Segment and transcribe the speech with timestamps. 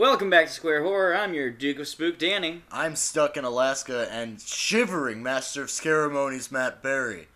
[0.00, 0.06] Yeah.
[0.06, 1.14] Welcome back to Square Horror.
[1.14, 2.62] I'm your Duke of Spook, Danny.
[2.72, 7.28] I'm stuck in Alaska and shivering Master of Scaremonies Matt Berry.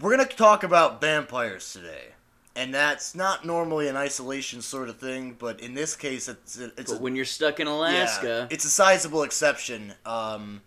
[0.00, 2.14] We're gonna talk about vampires today,
[2.56, 6.90] and that's not normally an isolation sort of thing, but in this case, it's it's
[6.90, 9.92] a, when you're stuck in yeah, Alaska, it's a sizable exception.
[10.06, 10.62] Um,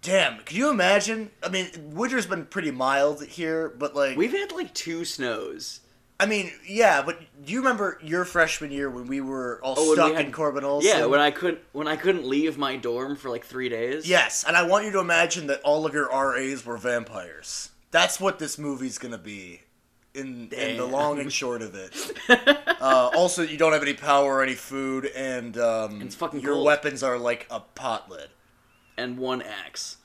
[0.00, 1.30] damn, can you imagine?
[1.42, 5.80] I mean, winter's been pretty mild here, but like we've had like two snows.
[6.18, 9.80] I mean, yeah, but do you remember your freshman year when we were all Oh,
[9.82, 10.90] when we stuck had- in Corbin Olson?
[10.90, 14.08] Yeah, when I could when I couldn't leave my dorm for like three days.
[14.08, 17.70] Yes, and I want you to imagine that all of your RAs were vampires.
[17.90, 19.60] That's what this movie's gonna be,
[20.14, 20.90] in in the Damn.
[20.92, 21.94] long and short of it.
[22.80, 26.54] uh, also, you don't have any power or any food, and um, It's fucking your
[26.54, 26.64] cold.
[26.66, 28.30] weapons are like a pot lid.
[28.96, 29.98] and one axe.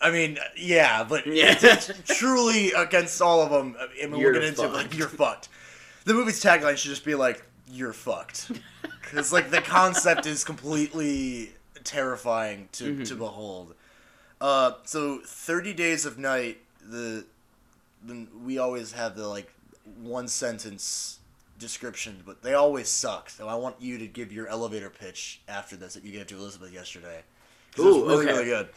[0.00, 1.52] I mean, yeah, but Yeah.
[1.60, 3.76] it's, it's truly against all of them.
[3.78, 4.74] I mean, You're we're getting into fucked.
[4.74, 5.48] like you're fucked.
[6.04, 8.50] The movie's tagline should just be like "You're fucked,"
[9.02, 11.52] because like the concept is completely
[11.84, 13.02] terrifying to Mm-hmm.
[13.04, 13.74] to behold.
[14.40, 16.58] Uh, so thirty days of night.
[16.82, 17.26] The,
[18.06, 19.52] the we always have the like
[20.02, 21.18] one sentence
[21.58, 23.28] description, but they always suck.
[23.28, 26.36] So I want you to give your elevator pitch after this that you gave to
[26.36, 27.20] Elizabeth yesterday.
[27.76, 28.32] 'Cause it was Ooh, really okay.
[28.32, 28.68] really good.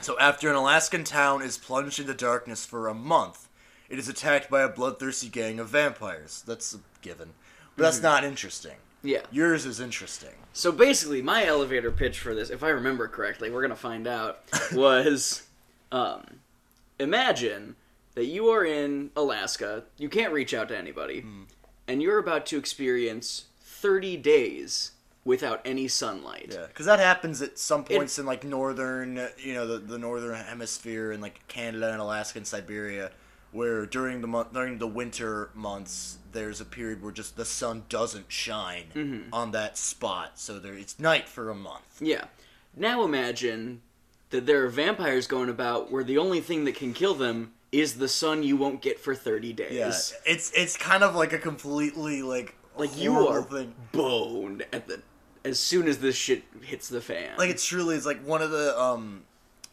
[0.00, 3.48] So after an Alaskan town is plunged into darkness for a month,
[3.88, 6.42] it is attacked by a bloodthirsty gang of vampires.
[6.46, 7.30] That's a given.
[7.76, 8.76] But that's not interesting.
[9.02, 9.22] Yeah.
[9.30, 10.34] Yours is interesting.
[10.52, 14.40] So basically, my elevator pitch for this, if I remember correctly, we're gonna find out,
[14.72, 15.44] was,
[15.92, 16.40] um,
[16.98, 17.76] imagine
[18.14, 21.42] that you are in Alaska, you can't reach out to anybody, Hmm.
[21.86, 24.92] and you're about to experience 30 days
[25.28, 26.50] without any sunlight.
[26.52, 30.34] Yeah, because that happens at some points in like northern, you know, the, the northern
[30.34, 33.10] hemisphere and like Canada and Alaska and Siberia,
[33.52, 37.84] where during the month during the winter months, there's a period where just the sun
[37.88, 39.32] doesn't shine Mm-hmm.
[39.32, 42.00] on that spot, so there it's night for a month.
[42.00, 42.24] Yeah.
[42.76, 43.82] Now imagine
[44.30, 47.94] that there are vampires going about where the only thing that can kill them is
[47.98, 49.72] the sun you won't get for 30 days.
[49.72, 53.74] Yeah, it's it's kind of like a completely like Like you are thing.
[53.92, 55.02] boned at the
[55.44, 57.36] as soon as this shit hits the fan.
[57.38, 59.22] like it's truly it's like one of the um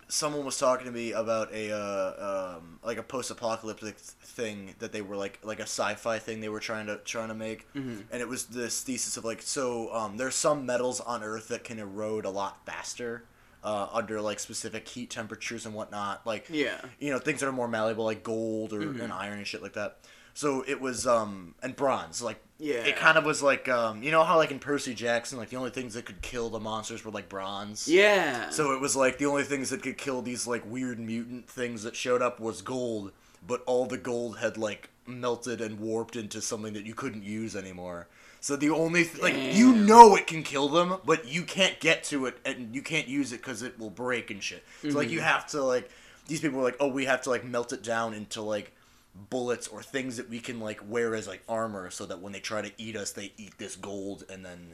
[0.08, 5.02] someone was talking to me about a uh, um like a post-apocalyptic thing that they
[5.02, 8.02] were like like a sci-fi thing they were trying to trying to make Mm-hmm.
[8.12, 11.64] and it was this thesis of like so um there's some metals on earth that
[11.64, 13.24] can erode a lot faster
[13.64, 16.80] uh, under like specific heat temperatures and whatnot like Yeah.
[17.00, 19.02] you know things that are more malleable like gold or Mm-hmm.
[19.02, 19.97] and iron and shit like that
[20.35, 22.84] so it was um and bronze like Yeah.
[22.85, 25.56] it kind of was like um you know how like in percy jackson like the
[25.56, 28.50] only things that could kill the monsters were like bronze yeah.
[28.51, 31.81] so it was like the only things that could kill these like weird mutant things
[31.84, 33.12] that showed up was gold,
[33.47, 37.56] but all the gold had like melted and warped into something that you couldn't use
[37.56, 38.07] anymore.
[38.41, 42.03] So the only th- like you know it can kill them, but you can't get
[42.06, 44.63] to it and you can't use it because it will break and shit.
[44.81, 45.90] So like you have to like
[46.28, 48.72] these people were like, oh, we have to like melt it down into like
[49.30, 52.40] bullets or things that we can like wear as like armor, so that when they
[52.40, 54.74] try to eat us, they eat this gold and then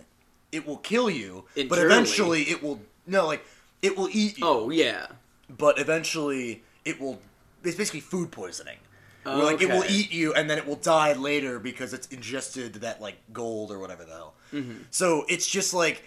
[0.52, 1.46] it will kill you.
[1.56, 3.46] But eventually, it will no like
[3.81, 4.46] it will eat you.
[4.46, 5.07] oh yeah.
[5.50, 7.19] But eventually, it will.
[7.63, 8.78] It's basically food poisoning.
[9.24, 12.75] Where, like it will eat you, and then it will die later because it's ingested
[12.75, 14.34] that like gold or whatever the hell.
[14.52, 14.84] Mm-hmm.
[14.90, 16.03] So it's just like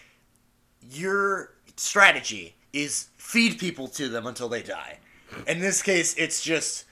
[0.91, 4.99] your strategy is feed people to them until they die.
[5.47, 6.85] In this case, it's just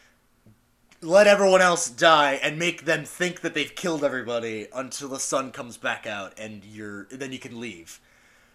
[1.02, 5.50] let everyone else die and make them think that they've killed everybody until the sun
[5.50, 8.00] comes back out and you're then you can leave.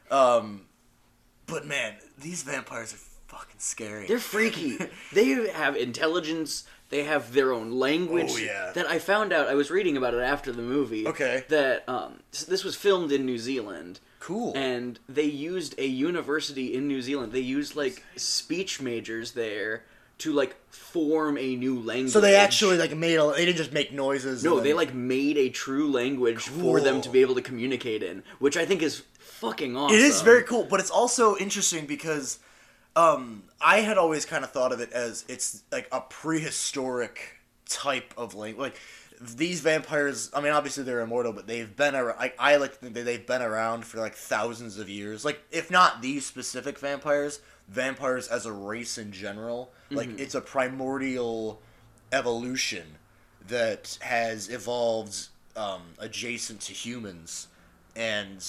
[0.10, 0.66] Um,
[1.46, 4.08] but man, these vampires are fucking scary.
[4.08, 4.78] They're freaky.
[5.14, 6.64] they have intelligence.
[6.90, 8.32] They have their own language.
[8.32, 8.72] Oh, yeah.
[8.74, 9.50] That I found out.
[9.50, 11.06] I was reading about it after the movie.
[11.06, 11.44] Okay.
[11.50, 14.00] That um, this was filmed in New Zealand.
[14.22, 14.54] cool.
[14.56, 17.34] and they used a university in New Zealand.
[17.34, 19.84] They used like speech majors there
[20.20, 22.12] to like form a new language.
[22.12, 23.32] so they actually like made a.
[23.32, 24.44] They didn't just make noises.
[24.44, 28.24] no, they like made a true language for them to be able to communicate in,
[28.40, 29.96] which I think is fucking awesome.
[29.96, 32.40] It is very cool, but it's also interesting because
[32.96, 37.38] um, I had always kind of thought of it as it's like a prehistoric
[37.70, 38.60] type of language.
[38.60, 38.80] Like
[39.22, 42.18] these vampires, I mean, obviously they're immortal, but they've been around.
[42.18, 45.24] Like, I like to think that they've been around for like thousands of years.
[45.24, 49.72] Like, if not these specific vampires, vampires as a race in general.
[49.90, 51.62] Like, it's a primordial
[52.12, 52.96] evolution
[53.48, 57.48] that has evolved um, adjacent to humans,
[57.96, 58.46] and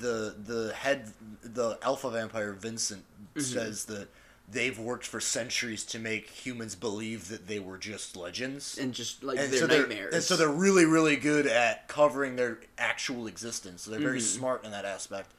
[0.00, 1.12] the the head
[1.42, 3.04] the alpha vampire Vincent
[3.36, 4.08] says that
[4.50, 8.76] they've worked for centuries to make humans believe that they were just legends.
[8.76, 10.14] and just like and their so they're, nightmares.
[10.14, 13.82] and so they're really, really good at covering their actual existence.
[13.82, 14.38] So they're very Mm-hmm.
[14.38, 15.30] smart in that aspect.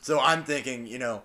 [0.00, 1.22] So I'm thinking, you know,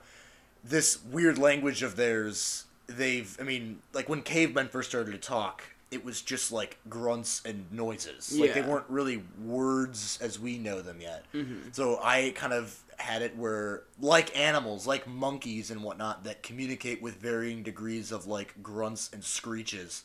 [0.64, 5.64] this weird language of theirs, they've, I mean, like when cavemen first started to talk,
[5.90, 8.38] it was just like grunts and noises.
[8.38, 11.26] Like they weren't really words as we know them yet.
[11.34, 11.70] Mm-hmm.
[11.74, 17.02] So I kind of had it where, like animals, like monkeys and whatnot, that communicate
[17.02, 20.04] with varying degrees of like grunts and screeches,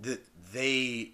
[0.00, 0.20] that
[0.52, 1.12] they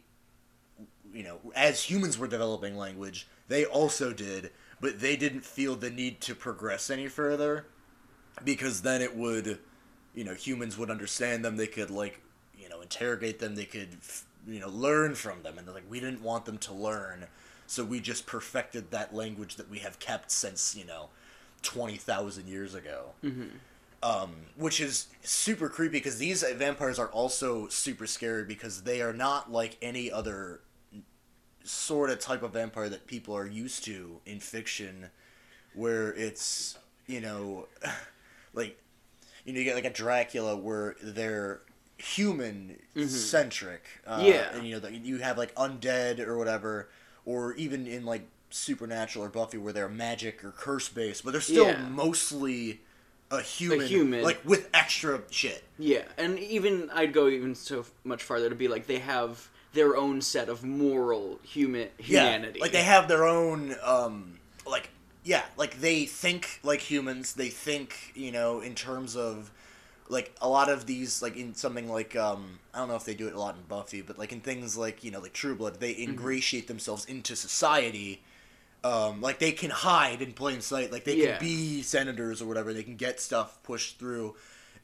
[1.12, 4.50] you know, as humans were developing language, they also did,
[4.80, 7.66] but they didn't feel the need to progress any further
[8.44, 9.58] because then it would,
[10.14, 11.56] you know, humans would understand them.
[11.56, 12.20] They could like,
[12.58, 13.54] you know, interrogate them.
[13.54, 13.88] They could,
[14.46, 15.58] you know, learn from them.
[15.58, 17.26] And they're like, we didn't want them to learn,
[17.66, 21.08] so we just perfected that language that we have kept since you know,
[21.62, 23.10] twenty thousand years ago.
[24.00, 29.12] Um, which is super creepy because these vampires are also super scary because they are
[29.12, 30.60] not like any other
[31.64, 35.10] sort of type of vampire that people are used to in fiction
[35.74, 37.66] where it's you know
[38.52, 38.78] like
[39.44, 41.60] you know you get like a dracula where they're
[41.98, 42.76] human
[43.08, 44.54] centric uh, Yeah.
[44.54, 46.88] and you know that you have like undead or whatever
[47.24, 51.40] or even in like supernatural or buffy where they're magic or curse based but they're
[51.40, 51.88] still Yeah.
[51.88, 52.80] mostly
[53.30, 54.22] a human, human.
[54.22, 58.68] like with extra shit Yeah, and even I'd go even so much farther to be
[58.68, 62.58] like they have their own set of moral human humanity.
[62.58, 64.37] Yeah, like they have their own, um,
[65.28, 67.34] yeah, like they think like humans.
[67.34, 69.50] They think, you know, in terms of
[70.08, 73.14] like a lot of these, like in something like um, I don't know if they
[73.14, 75.54] do it a lot in Buffy, but like in things like you know, like True
[75.56, 76.08] Blood, they Mm-hmm.
[76.08, 78.22] ingratiate themselves into society.
[78.84, 80.92] Um, like they can hide in plain sight.
[80.92, 81.38] Like they Yeah.
[81.38, 82.72] can be senators or whatever.
[82.72, 84.36] They can get stuff pushed through.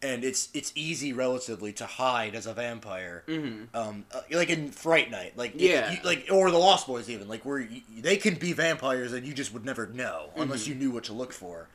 [0.05, 3.75] And it's it's easy relatively to hide as a vampire, mm-hmm.
[3.75, 5.93] um, uh, like in Fright Night, like Yeah.
[5.93, 9.27] you- like or the Lost Boys even like where you, they can be vampires and
[9.27, 10.43] you just would never know Mm-hmm.
[10.43, 11.69] unless you knew what to look for.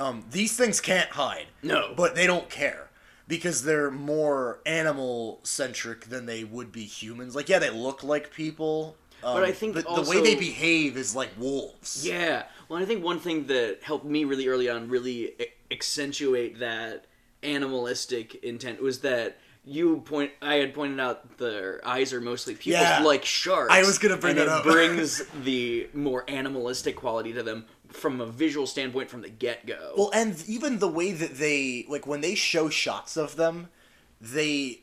[0.00, 1.46] Um, these things can't hide.
[1.62, 1.92] No.
[1.96, 2.88] but they don't care
[3.28, 7.36] because they're more animal centric than they would be humans.
[7.36, 10.34] Like yeah, they look like people, um, But I think but the also- way they
[10.34, 12.04] behave is like wolves.
[12.04, 12.44] Yeah.
[12.68, 15.34] Well, I think one thing that helped me really early on really
[15.70, 17.04] accentuate that
[17.42, 22.82] animalistic intent was that you point I had pointed out their eyes are mostly pupils
[22.82, 23.02] Yeah.
[23.02, 23.72] like sharks.
[23.72, 24.62] I was gonna bring and that it up.
[24.64, 29.92] brings the more animalistic quality to them from a visual standpoint from the get go.
[29.96, 33.68] Well, and even the way that they like when they show shots of them,
[34.20, 34.80] they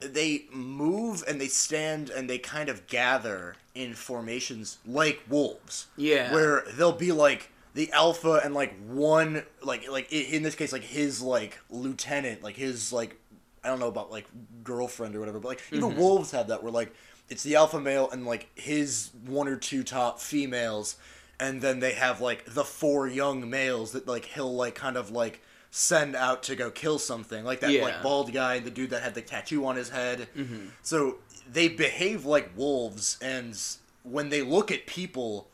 [0.00, 5.86] they move and they stand and they kind of gather in formations like wolves.
[5.96, 6.32] Yeah.
[6.32, 10.84] Where they'll be like the alpha and like one like like in this case like
[10.84, 13.18] his like lieutenant like his like
[13.64, 14.26] I don't know about like
[14.62, 15.98] girlfriend or whatever but like even mm-hmm.
[15.98, 16.94] wolves have that where like
[17.28, 20.96] it's the alpha male and like his one or two top females
[21.40, 25.10] and then they have like the four young males that like he'll like kind of
[25.10, 25.40] like
[25.70, 27.44] send out to go kill something.
[27.44, 27.82] Like that Yeah.
[27.82, 30.28] like bald guy the dude that had the tattoo on his head.
[30.36, 30.66] Mm-hmm.
[30.82, 31.16] So
[31.50, 33.58] they behave like wolves and
[34.04, 35.48] when they look at people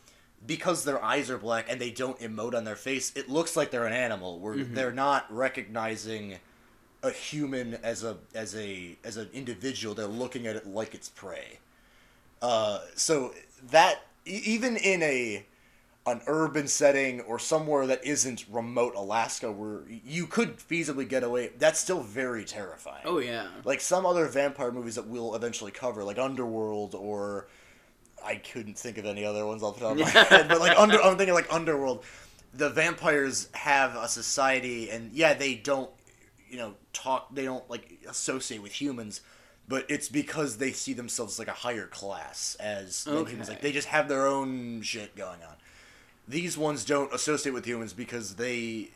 [0.46, 3.70] because their eyes are black and they don't emote on their face it looks like
[3.70, 4.38] they're an animal.
[4.38, 6.36] Where they're not recognizing
[7.02, 9.94] a human as a as a as an individual.
[9.94, 11.58] They're looking at it like it's prey.
[12.40, 13.34] Uh, so
[13.70, 15.44] that even in a
[16.06, 21.50] an urban setting or somewhere that isn't remote Alaska where you could feasibly get away
[21.58, 23.02] that's still very terrifying.
[23.04, 23.48] Oh yeah.
[23.64, 27.48] like some other vampire movies that we'll eventually cover, like Underworld or
[28.24, 30.78] I couldn't think of any other ones off the top of my head, but like
[30.78, 32.04] under I'm thinking like Underworld,
[32.54, 35.90] the vampires have a society and yeah, they don't
[36.48, 39.20] you know talk they don't like associate with humans,
[39.68, 43.48] but it's because they see themselves like a higher class as than humans.
[43.48, 45.54] Like they just have their own shit going on.
[46.26, 48.90] These ones don't associate with humans because they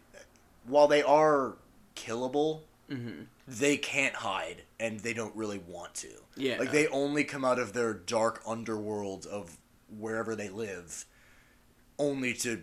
[0.66, 1.54] while they are
[1.96, 2.60] killable,
[2.92, 3.22] Mm-hmm.
[3.49, 6.08] they can't hide and they don't really want to.
[6.37, 6.58] Yeah.
[6.58, 9.56] Like they only come out of their dark underworld of
[9.99, 11.04] wherever they live
[11.99, 12.62] only to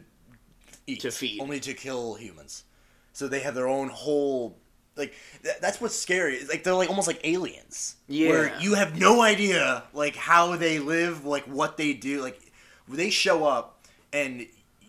[0.87, 1.01] eat.
[1.01, 1.41] To feed.
[1.41, 2.63] Only to kill humans.
[3.13, 4.57] So they have their own whole
[4.95, 6.43] like th- that's what's scary.
[6.45, 7.95] Like they're like almost like aliens.
[8.07, 8.29] Yeah.
[8.29, 12.21] Where you have no idea like how they live, like what they do.
[12.21, 12.39] Like
[12.87, 14.45] they show up and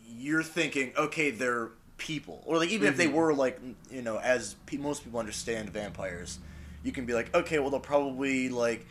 [0.07, 1.71] you're thinking, okay, they're
[2.01, 3.61] people, or like even if they were like
[3.93, 6.41] you know, as pe- most people understand vampires,
[6.83, 8.85] you can be like, okay, well they'll probably like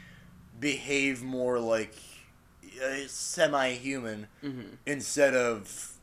[0.60, 1.94] behave more like
[2.82, 4.28] uh, semi-human
[4.86, 5.94] instead of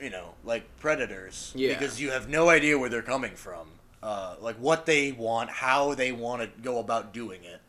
[0.00, 1.74] you know like predators Yeah.
[1.74, 3.68] because you have no idea where they're coming from
[4.02, 7.60] uh, like what they want, how they want to go about doing it.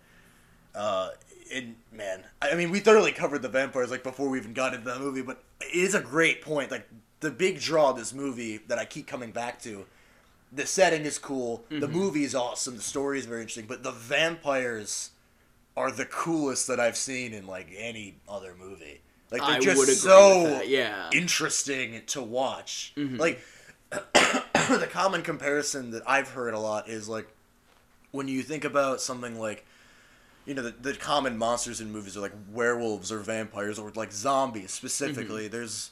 [0.75, 1.10] Uh,
[1.51, 4.86] and man, I mean, we thoroughly covered the vampires like before we even got into
[4.91, 6.69] the movie, but it is a great point.
[6.69, 6.88] Like
[7.19, 9.85] the big draw of this movie that I keep coming back to.
[10.51, 11.63] The setting is cool.
[11.69, 12.75] The movie is awesome.
[12.75, 15.11] The story is very interesting, but the vampires
[15.77, 19.01] are the coolest that I've seen in like any other movie.
[19.31, 21.09] Like they're I just so yeah.
[21.13, 22.93] interesting to watch.
[22.97, 23.17] Mm-hmm.
[23.17, 23.39] Like
[23.91, 27.27] the common comparison that I've heard a lot is like
[28.11, 29.65] when you think about something like
[30.45, 34.11] you know the, the common monsters in movies are like werewolves or vampires or like
[34.11, 35.43] zombies specifically.
[35.43, 35.51] Mm-hmm.
[35.51, 35.91] There's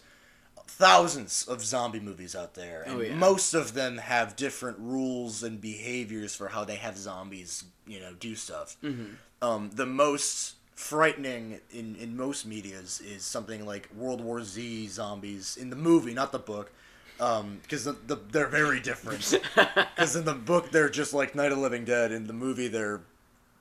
[0.67, 3.13] thousands of zombie movies out there, and Oh, yeah.
[3.15, 8.13] most of them have different rules and behaviors for how they have zombies, you know,
[8.19, 8.77] do stuff.
[8.83, 9.13] Mm-hmm.
[9.41, 15.57] Um, the most frightening in, in most medias is something like World War Z zombies
[15.57, 16.71] in the movie, not the book,
[17.17, 19.39] because the, the, they're very different.
[19.95, 22.11] Because in the book they're just like Night of Living Dead.
[22.11, 23.01] In the movie they're,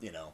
[0.00, 0.32] you know,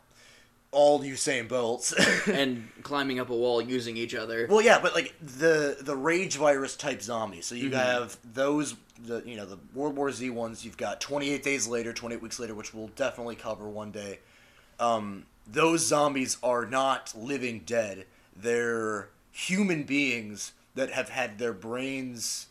[0.73, 1.93] all Usain Bolts.
[2.27, 4.47] and climbing up a wall using each other.
[4.51, 7.47] Well, yeah, but like the the rage virus type zombies.
[7.47, 8.75] So you have those
[9.05, 10.65] the you know the World War Z ones.
[10.65, 14.19] You've got 28 days later, 28 weeks later, which we'll definitely cover one day.
[14.81, 18.07] Um, those zombies are not living dead.
[18.35, 22.47] They're human beings that have had their brains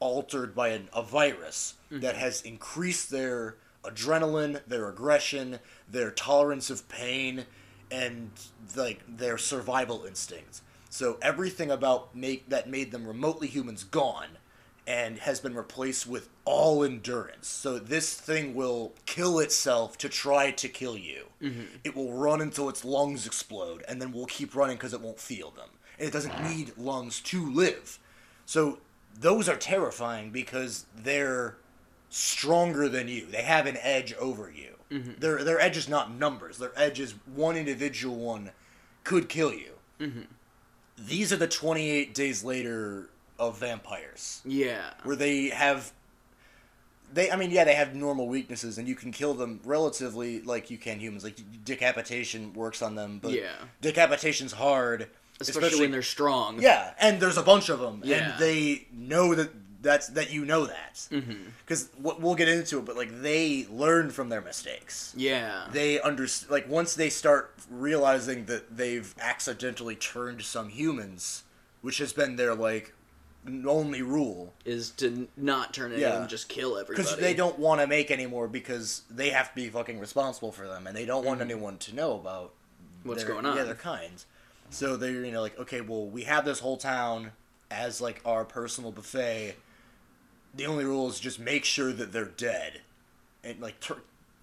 [0.00, 6.88] altered by an, a virus that has increased their adrenaline, their aggression, their tolerance of
[6.88, 7.44] pain,
[7.90, 8.30] and
[8.76, 10.62] like their survival instincts.
[10.90, 14.38] So everything about make that made them remotely humans gone
[14.86, 17.48] and has been replaced with all endurance.
[17.48, 21.24] So this thing will kill itself to try to kill you.
[21.42, 21.62] Mm-hmm.
[21.84, 25.18] It will run until its lungs explode and then will keep running because it won't
[25.18, 25.70] feel them.
[25.98, 27.98] And it doesn't need lungs to live.
[28.46, 28.78] So
[29.18, 31.56] those are terrifying because they're
[32.10, 33.26] stronger than you.
[33.26, 34.73] They have an edge over you.
[34.94, 35.12] Mm-hmm.
[35.18, 36.58] Their their edge is not numbers.
[36.58, 38.50] Their edge is one individual one
[39.02, 39.72] could kill you.
[40.00, 40.20] Mm-hmm.
[40.96, 43.08] These are the 28 days later
[43.38, 44.90] of vampires Yeah.
[45.02, 45.92] where they have
[47.12, 50.70] they I mean yeah they have normal weaknesses and you can kill them relatively like
[50.70, 53.52] you can humans like decapitation works on them but Yeah.
[53.82, 55.08] decapitation's hard
[55.40, 56.62] Especially, when they're strong.
[56.62, 58.30] yeah and there's a bunch of them Yeah.
[58.34, 59.50] and they know that
[59.84, 61.44] that's that you know that Mm-hmm.
[61.64, 65.66] because we'll get into it but like they learn from their mistakes Yeah.
[65.70, 71.44] they understand like once they start realizing that they've accidentally turned some humans
[71.82, 72.92] which has been their like
[73.66, 76.18] only rule is to not turn it Yeah.
[76.20, 77.02] and just kill everybody.
[77.06, 80.66] because they don't want to make anymore because they have to be fucking responsible for
[80.66, 81.28] them and they don't Mm-hmm.
[81.28, 82.52] want anyone to know about
[83.02, 83.56] What's their, going on.
[83.56, 84.24] yeah their kinds
[84.70, 87.32] so they're you know like okay well we have this whole town
[87.70, 89.56] as like our personal buffet
[90.56, 92.80] the only rule is just make sure that they're dead.
[93.42, 93.98] And like tur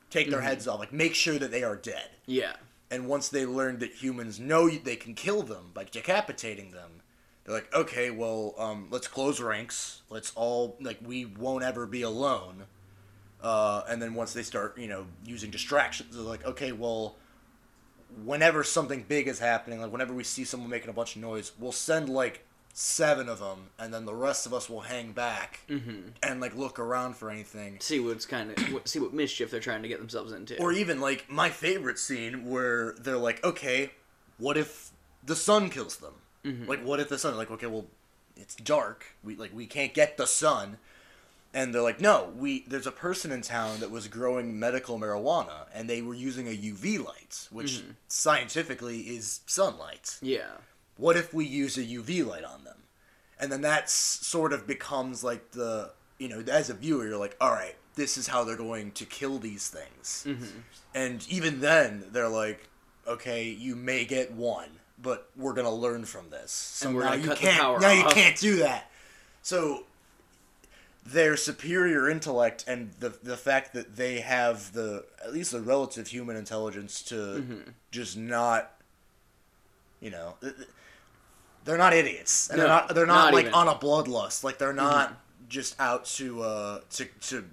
[0.09, 0.31] take Mm-hmm.
[0.31, 0.79] their heads off.
[0.79, 2.09] Like make sure that they are dead.
[2.25, 2.53] Yeah.
[2.89, 6.91] and once they learn that humans know they can kill them by decapitating them
[7.43, 10.01] they're like okay well um, let's close ranks.
[10.09, 12.65] Let's all like we won't ever be alone.
[13.41, 17.15] Uh, and then once they start you know using distractions they're like okay well
[18.25, 21.53] whenever something big is happening like whenever we see someone making a bunch of noise
[21.57, 25.59] we'll send like seven of them and then the rest of us will hang back
[25.69, 26.09] mm-hmm.
[26.23, 29.81] and like look around for anything See what's kind of see what mischief they're trying
[29.81, 30.59] to get themselves into.
[30.59, 33.91] or even like my favorite scene where they're like, okay,
[34.37, 34.91] what if
[35.23, 36.13] the sun kills them?
[36.43, 36.67] Mm-hmm.
[36.67, 37.37] Like, what if the sun?
[37.37, 37.85] Like, okay, well,
[38.35, 39.05] it's dark.
[39.23, 40.77] We like we can't get the sun.
[41.53, 45.67] And they're like, no, we there's a person in town that was growing medical marijuana,
[45.73, 47.91] and they were using a UV light, which mm-hmm.
[48.07, 50.17] scientifically is sunlight.
[50.21, 50.51] yeah.
[51.01, 52.77] What if we use a UV light on them?
[53.39, 57.35] And then that sort of becomes like the you know as a viewer you're like,
[57.41, 60.27] all right, this is how they're going to kill these things.
[60.93, 62.69] And even then they're like,
[63.07, 64.69] okay, you may get one,
[65.01, 66.51] but we're gonna learn from this.
[66.51, 68.91] So now you cut can't power now you can't do that.
[69.41, 69.85] So
[71.03, 76.07] their superior intellect and the the fact that they have the at least the relative
[76.09, 77.69] human intelligence to Mm-hmm.
[77.89, 78.73] just not
[79.99, 80.35] you know
[81.65, 83.53] they're not idiots and No, they're not they're not, not like even.
[83.53, 83.67] Mm-hmm.
[83.69, 85.17] on a bloodlust like they're not
[85.49, 87.45] just out to uh to to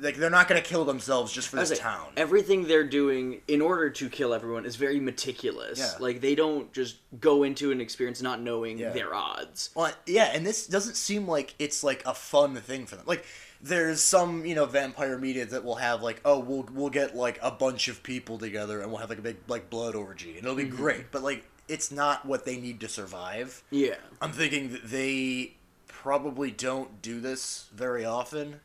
[0.00, 3.60] like they're not gonna kill themselves just for this like, town Everything they're doing in
[3.60, 5.78] order to kill everyone is very meticulous.
[5.78, 5.92] Yeah.
[6.00, 8.90] Like they don't just go into an experience not knowing Yeah.
[8.90, 9.70] their odds.
[9.74, 13.04] Well, yeah, and this doesn't seem like it's like a fun thing for them.
[13.06, 13.26] Like
[13.60, 17.38] there's some, you know, vampire media that will have like, oh, we'll we'll get like
[17.42, 20.38] a bunch of people together and we'll have like a big like blood orgy and
[20.38, 21.10] it'll be great.
[21.10, 23.62] But like it's not what they need to survive.
[23.70, 23.96] Yeah.
[24.20, 25.54] I'm thinking that they
[25.86, 28.60] probably don't do this very often.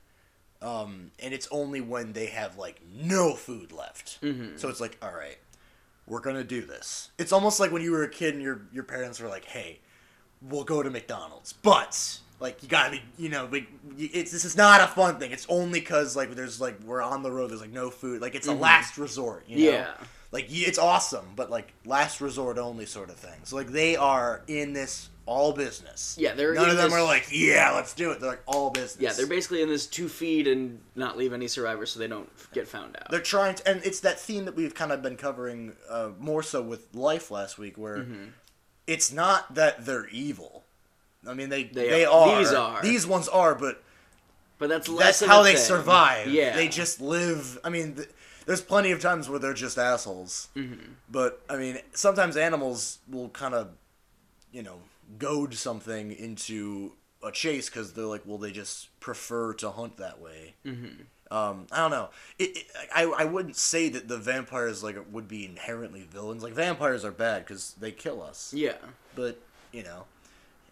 [0.61, 4.19] Um, and it's only when they have like no food left.
[4.21, 4.57] Mm-hmm.
[4.57, 5.37] So it's like, all right,
[6.07, 7.11] we're gonna do this.
[7.19, 9.79] It's almost like when you were a kid and your your parents were like, hey,
[10.41, 14.57] we'll go to McDonald's, but like you gotta be, you know, like it's this is
[14.57, 15.31] not a fun thing.
[15.31, 17.51] It's only because like there's like we're on the road.
[17.51, 18.21] There's like no food.
[18.21, 19.43] Like it's a last resort.
[19.47, 19.77] You know?
[19.77, 20.01] Mm-hmm.
[20.01, 20.07] Yeah.
[20.31, 23.39] Like it's awesome, but like last resort only sort of thing.
[23.43, 26.15] So like they are in this all business.
[26.19, 28.19] Yeah, they're none of them this- are like yeah, let's do it.
[28.19, 28.97] They're like all business.
[29.01, 32.29] Yeah, they're basically in this to feed and not leave any survivors so they don't
[32.53, 33.09] get found out.
[33.09, 36.43] they're trying to, and it's that theme that we've kind of been covering uh, more
[36.43, 38.25] so with life last week, where Mm-hmm.
[38.85, 40.63] it's not that they're evil.
[41.27, 42.29] I mean, they They they, are.
[42.29, 42.37] are.
[42.39, 42.81] These are.
[42.81, 43.81] These ones are, but
[44.59, 45.61] but that's less that's how they thing.
[45.61, 46.27] survive.
[46.27, 47.59] Yeah, they just live.
[47.63, 48.09] I mean, th-
[48.47, 50.47] there's plenty of times where they're just assholes.
[50.55, 50.93] Mm-hmm.
[51.09, 53.69] But I mean, sometimes animals will kind of,
[54.51, 54.79] you know,
[55.19, 60.19] goad something into a chase because they're like, well, they just prefer to hunt that
[60.19, 60.55] way.
[60.65, 61.03] Mm-hmm.
[61.29, 62.09] Um, I don't know.
[62.39, 66.41] It, it, I I wouldn't say that the vampires like would be inherently villains.
[66.41, 68.53] Like vampires are bad because they kill us.
[68.55, 68.77] yeah.
[69.13, 69.41] But
[69.73, 70.05] you know,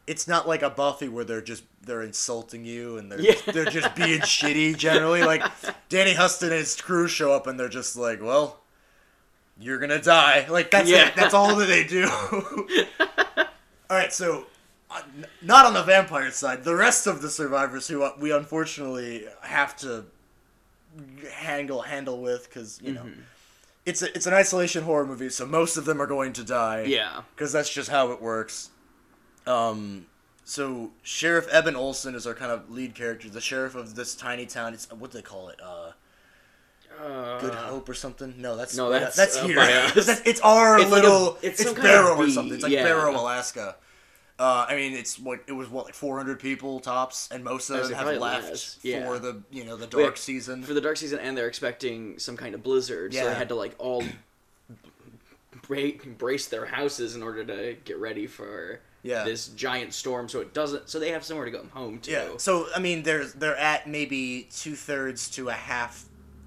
[0.08, 3.36] it's not like a Buffy where they're just they're insulting you and they're Yeah.
[3.48, 5.24] they're just being shitty generally.
[5.24, 5.44] Like
[5.90, 8.60] Danny Huston and his crew show up and they're just like, well,
[9.60, 10.46] you're gonna die.
[10.50, 11.08] Like that's Yeah.
[11.08, 11.16] it.
[11.16, 12.08] That's all that they do.
[13.90, 14.46] all right, so.
[14.92, 16.64] uh, n- Not on the vampire side.
[16.64, 20.06] The rest of the survivors, who uh, we unfortunately have to
[21.34, 23.22] handle handle with, because you know, Mm-hmm.
[23.86, 26.84] it's a, it's an isolation horror movie, so most of them are going to die
[26.84, 27.22] Yeah.
[27.36, 28.70] because that's just how it works.
[29.48, 30.08] Um,
[30.44, 34.46] so Sheriff Eben Olson is our kind of lead character, the sheriff of this tiny
[34.46, 34.74] town.
[34.74, 35.60] It's what do they call it?
[35.62, 35.92] Uh,
[37.00, 38.34] Uh, Good Hope or something?
[38.38, 39.56] No, that's no, that's, that's here.
[39.56, 41.38] That's- it's our It's like a- little.
[41.42, 42.54] it's it's some kind of Barrow or something.
[42.54, 42.84] It's like yeah.
[42.84, 43.76] Barrow, Alaska.
[44.38, 45.70] Uh, I mean, it's what it was.
[45.70, 49.06] What like 400 people tops, and most of them have left yeah.
[49.06, 50.62] for the you know the dark Wait, season.
[50.64, 53.30] for the dark season, and they're expecting some kind of blizzard, so Yeah.
[53.30, 54.04] they had to like all
[55.68, 59.24] bra- brace their houses in order to get ready for Yeah.
[59.24, 60.28] this giant storm.
[60.30, 60.90] So it doesn't.
[60.90, 62.12] So they have somewhere to go home to.
[62.12, 62.28] Yeah.
[62.38, 66.06] So I mean, they're they're at maybe two thirds to a half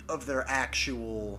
[0.08, 1.38] of their actual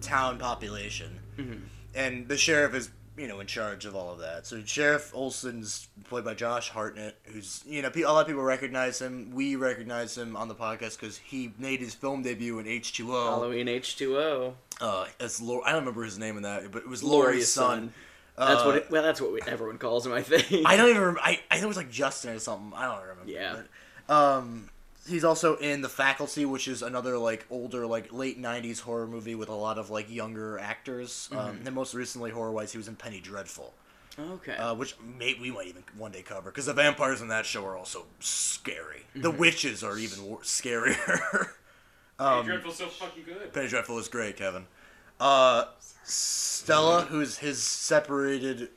[0.00, 1.54] town population, Mm-hmm.
[1.94, 4.46] and the sheriff is you know in charge of all of that.
[4.46, 9.00] So Sheriff Olson's played by Josh Hartnett, who's you know a lot of people recognize
[9.00, 9.30] him.
[9.32, 13.14] We recognize him on the podcast because he made his film debut in H two
[13.14, 13.24] O.
[13.30, 14.54] Halloween H two O.
[14.80, 17.52] Uh, as Lor- I don't remember his name in that, but it was Laurie's Laurie's
[17.52, 17.78] son.
[17.78, 17.94] son.
[18.48, 18.76] That's Uh, what.
[18.76, 20.12] It, well, that's what we, everyone calls him.
[20.12, 20.66] I think.
[20.66, 21.00] I don't even.
[21.00, 22.72] Remember, I I think it was like Justin or something.
[22.76, 23.30] I don't remember.
[23.30, 23.56] Yeah.
[24.08, 24.70] But, um,
[25.08, 29.34] he's also in the Faculty, which is another like older like late '90s horror movie
[29.34, 31.28] with a lot of like younger actors.
[31.30, 31.38] Mm-hmm.
[31.38, 33.74] Um, and most recently, horror wise, he was in Penny Dreadful,
[34.18, 34.56] Okay.
[34.56, 37.64] uh, which may, we might even one day cover because the vampires in that show
[37.66, 39.04] are also scary.
[39.10, 39.22] Mm-hmm.
[39.22, 41.48] The witches are even wor- scarier.
[42.18, 43.50] Hey, Dreadful's so fucking good.
[43.54, 44.66] Penny Dreadful is great, Kevin.
[45.20, 45.64] Uh,
[46.04, 48.68] Stella, who's his separated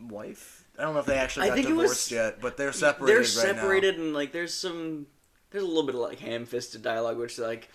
[0.00, 0.64] wife.
[0.78, 2.72] I don't know if they actually I got think it was- divorced yet, but they're
[2.72, 3.08] separated.
[3.08, 3.60] they're right now.
[3.62, 5.06] separated, and like there's some.
[5.50, 7.68] There's a little bit of like ham-fisted dialogue, which is like,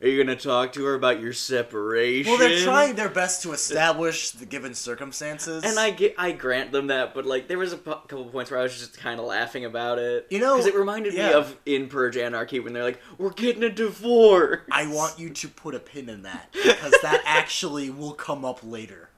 [0.00, 3.52] "Are you gonna talk to her about your separation?" Well, they're trying their best to
[3.52, 5.64] establish the given circumstances.
[5.64, 8.60] And I get, I grant them that, but like there was a couple points where
[8.60, 10.26] I was just kind of laughing about it.
[10.30, 13.62] You know, because it reminded me of in Purge Anarchy when they're like, "We're getting
[13.62, 18.12] a divorce." I want you to put a pin in that because that actually will
[18.14, 19.08] come up later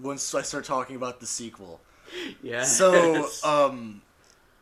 [0.00, 1.80] once I start talking about the sequel.
[2.42, 2.62] yeah.
[2.64, 4.02] So, um,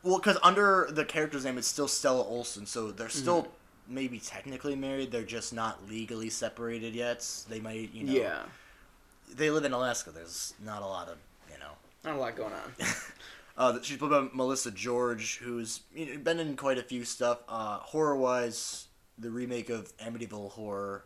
[0.02, 3.52] well, because under the character's name, it's still Stella Olson, so they're still Mm-hmm.
[3.88, 5.10] Maybe technically married.
[5.12, 7.26] They're just not legally separated yet.
[7.48, 8.42] They might, you know, yeah,
[9.34, 10.10] they live in Alaska.
[10.10, 11.16] There's not a lot of,
[11.52, 11.72] you know.
[12.04, 12.74] not a lot going on.
[13.54, 17.40] Uh, she's played by Melissa George, who's you know, been in quite a few stuff.
[17.46, 18.86] Uh, horror wise,
[19.18, 21.04] the remake of Amityville Horror,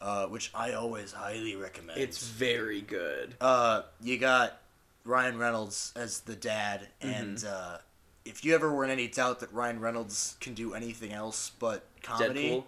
[0.00, 2.00] uh, which I always highly recommend.
[2.00, 3.34] It's very good.
[3.38, 4.62] uh, you got
[5.04, 7.74] Ryan Reynolds as the dad, and Mm-hmm.
[7.74, 7.76] uh,
[8.24, 11.84] if you ever were in any doubt that Ryan Reynolds can do anything else but
[12.02, 12.64] comedy, Deadpool.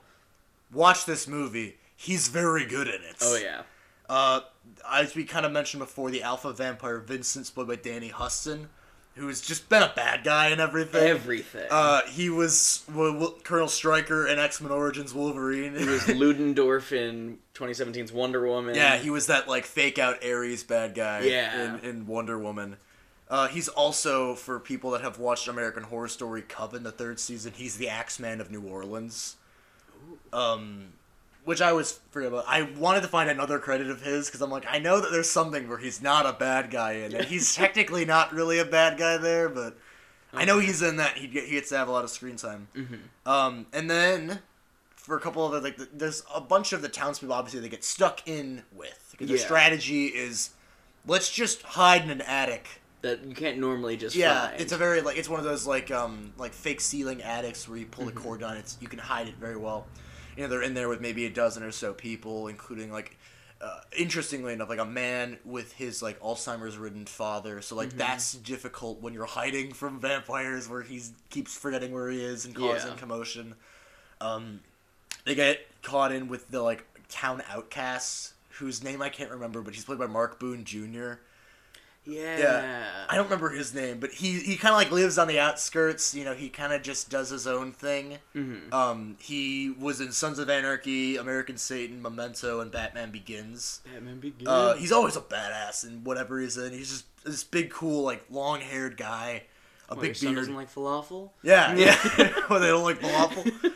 [0.73, 1.77] watch this movie.
[1.97, 3.17] He's very good in it.
[3.23, 3.63] Oh yeah.
[4.09, 4.41] Uh,
[4.93, 8.69] as we kind of mentioned before, the alpha vampire Vincent's played by Danny Huston,
[9.15, 11.03] who has just been a bad guy and everything.
[11.03, 11.67] Everything.
[11.71, 15.75] uh, he was well, Colonel Stryker in X Men Origins Wolverine.
[15.75, 18.75] He was Ludendorff in 2017's Wonder Woman.
[18.75, 21.21] yeah, he was that like fake out Ares bad guy.
[21.23, 21.79] Yeah.
[21.79, 22.77] in, in Wonder Woman.
[23.29, 27.53] Uh, he's also for people that have watched American Horror Story Coven, the third season.
[27.57, 29.37] He's the Axeman of New Orleans.
[30.33, 30.93] Um,
[31.45, 32.45] which I was forget about.
[32.47, 35.31] I wanted to find another credit of his because I'm like, I know that there's
[35.31, 37.27] something where he's not a bad guy in it.
[37.27, 39.77] He's technically not really a bad guy there, but
[40.33, 41.17] I know he's in that.
[41.17, 42.69] He, get, he gets to have a lot of screen time.
[42.77, 43.29] Mm-hmm.
[43.29, 44.41] Um, and then
[44.95, 47.35] for a couple of the, like, there's a bunch of the townspeople.
[47.35, 50.51] Obviously, they get stuck in with because their strategy is
[51.07, 52.81] let's just hide in an attic.
[53.07, 54.61] That you can't normally just Yeah, find.
[54.61, 57.79] it's a very like it's one of those like um like fake ceiling attics where
[57.79, 58.15] you pull Mm-hmm.
[58.17, 58.57] the cord down.
[58.57, 59.87] It's you can hide it very well.
[60.37, 63.17] You know, they're in there with maybe a dozen or so people, including like.
[63.59, 67.79] Uh, interestingly enough, like a man with his like Alzheimer's-ridden father, so Mm-hmm.
[67.89, 72.45] like that's difficult when you're hiding from vampires, where he keeps forgetting where he is
[72.45, 72.97] and causing Yeah.
[72.99, 73.55] commotion.
[74.21, 74.61] Um,
[75.25, 79.73] they get caught in with the like town outcasts, whose name I can't remember, but
[79.73, 81.13] he's played by Mark Boone Jr.
[82.07, 82.39] yeah.
[82.39, 82.85] yeah.
[83.09, 86.15] I don't remember his name, but he he kind of like lives on the outskirts.
[86.15, 88.19] You know, he kind of just does his own thing.
[88.35, 88.73] Mhm.
[88.73, 93.81] Um, he was in Sons of Anarchy, American Satan, Memento, and Batman Begins.
[93.93, 94.49] Batman Begins.
[94.49, 96.73] Uh, he's always a badass in whatever he's in.
[96.73, 99.43] He's just this big, cool, like long haired guy,
[99.89, 100.37] a What, your big son beard.
[100.39, 101.31] doesn't like falafel.
[101.43, 101.97] Yeah, yeah.
[102.51, 103.73] well, they don't like falafel.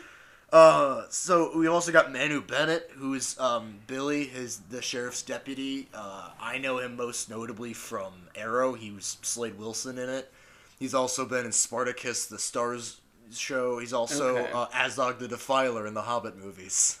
[0.51, 5.87] Uh, so we also got Manu Bennett, who is um, Billy, his the sheriff's deputy.
[5.93, 8.73] Uh, I know him most notably from Arrow.
[8.73, 10.31] He was Slade Wilson in it.
[10.77, 12.97] He's also been in Spartacus, the Starz
[13.33, 13.79] show.
[13.79, 14.51] He's also Okay.
[14.51, 16.99] uh, Azog the Defiler in the Hobbit movies.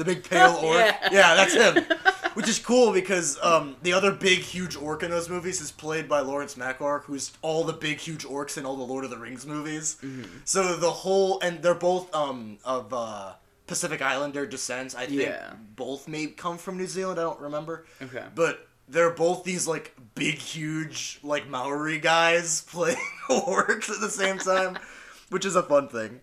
[0.00, 0.78] The big pale orc.
[0.78, 1.08] Yeah.
[1.12, 1.84] yeah, that's him.
[2.32, 6.08] Which is cool because um, the other big, huge orc in those movies is played
[6.08, 9.18] by Lawrence Makoare, who's all the big, huge orcs in all the Lord of the
[9.18, 9.98] Rings movies.
[10.02, 10.38] Mm-hmm.
[10.46, 13.32] So the whole, and they're both um, of uh,
[13.66, 14.94] Pacific Islander descent.
[14.96, 15.52] I think Yeah.
[15.76, 17.20] both may come from New Zealand.
[17.20, 17.84] I don't remember.
[18.00, 18.24] Okay.
[18.34, 22.96] But they're both these like big, huge, like Maori guys playing
[23.28, 24.78] orcs at the same time,
[25.28, 26.22] which is a fun thing.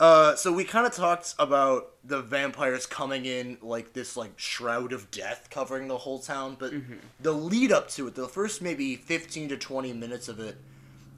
[0.00, 4.94] Uh, so we kind of talked about the vampires coming in like this like shroud
[4.94, 6.72] of death covering the whole town, but
[7.20, 10.56] the lead up to it, the first maybe fifteen to twenty minutes of it,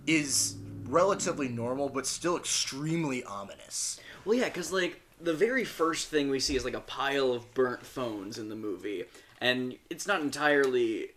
[0.08, 4.00] is relatively normal, but still extremely ominous.
[4.24, 7.54] Well, yeah, because like the very first thing we see is like a pile of
[7.54, 9.04] burnt phones in the movie,
[9.40, 11.10] and it's not entirely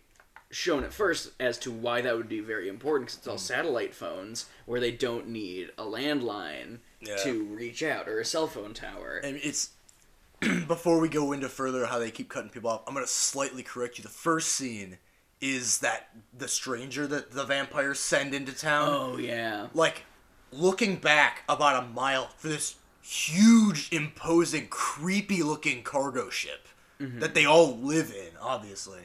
[0.52, 3.92] shown at first as to why that would be very important because it's all satellite
[3.92, 7.16] phones where they don't need a landline Yeah.
[7.16, 9.20] to reach out or a cell phone tower.
[9.22, 9.70] and it's
[10.66, 13.62] before we go into further how they keep cutting people off i'm going to slightly
[13.62, 14.02] correct you.
[14.02, 14.98] The first scene
[15.40, 18.88] is that the stranger that the vampires send into town.
[18.90, 20.04] Oh yeah, like
[20.52, 26.66] looking back about a mile for this huge imposing creepy looking cargo ship
[27.00, 27.20] mm-hmm.
[27.20, 29.00] that they all live in obviously.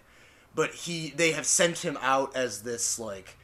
[0.53, 3.37] But he they have sent him out as this like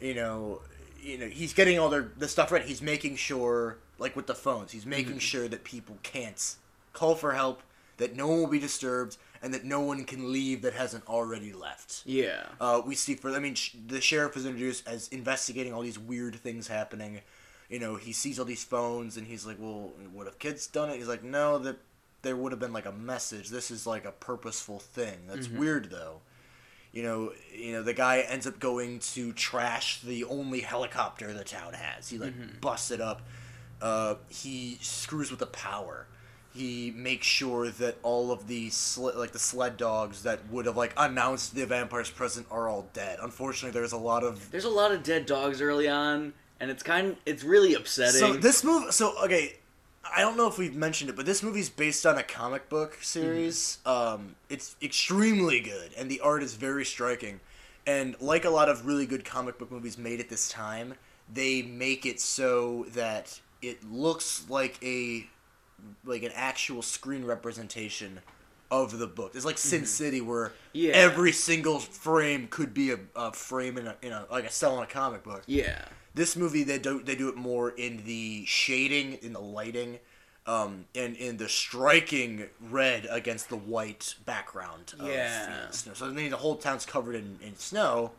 [0.00, 0.60] you know
[1.00, 4.34] you know he's getting all their the stuff right he's making sure like with the
[4.34, 5.18] phones he's making mm-hmm.
[5.18, 6.56] sure that people can't
[6.92, 7.62] call for help
[7.96, 11.52] that no one will be disturbed and that no one can leave that hasn't already
[11.52, 12.46] left yeah.
[12.60, 15.98] uh, we see for I mean sh- the sheriff is introduced as investigating all these
[15.98, 17.20] weird things happening.
[17.68, 20.90] You know, he sees all these phones and he's like, "Well, what if kids done
[20.90, 21.76] it?" He's like, "No, that
[22.22, 23.48] there would have been like a message.
[23.48, 25.26] This is like a purposeful thing.
[25.26, 25.58] That's mm-hmm.
[25.58, 26.20] weird though."
[26.92, 31.42] You know, you know, the guy ends up going to trash the only helicopter the
[31.42, 32.08] town has.
[32.08, 32.58] He like mm-hmm.
[32.60, 33.22] busts it up.
[33.84, 36.06] Uh, he screws with the power.
[36.54, 40.76] He makes sure that all of the sl- like the sled dogs that would have
[40.76, 43.18] like announced the vampire's present are all dead.
[43.20, 46.82] Unfortunately, there's a lot of There's a lot of dead dogs early on, and it's
[46.82, 48.20] kind of, it's really upsetting.
[48.20, 48.90] so this movie.
[48.90, 49.56] So okay,
[50.16, 52.96] I don't know if we've mentioned it, but this movie's based on a comic book
[53.02, 53.80] series.
[53.84, 57.40] Um, it's extremely good, and the art is very striking.
[57.86, 60.94] And like a lot of really good comic book movies made at this time,
[61.30, 65.26] they make it so that it looks like a
[66.04, 68.20] like an actual screen representation
[68.70, 69.32] of the book.
[69.34, 70.92] It's like Sin City, where Yeah.
[70.94, 74.76] every single frame could be a, a frame in a, in a like a cell
[74.78, 75.42] in a comic book.
[75.46, 75.84] yeah.
[76.14, 79.98] This movie they do they do it more in the shading, in the lighting,
[80.46, 84.94] um, and in the striking red against the white background.
[85.00, 85.42] Of, Yeah.
[85.42, 85.92] you know, snow.
[85.94, 88.12] So then the whole town's covered in, in snow,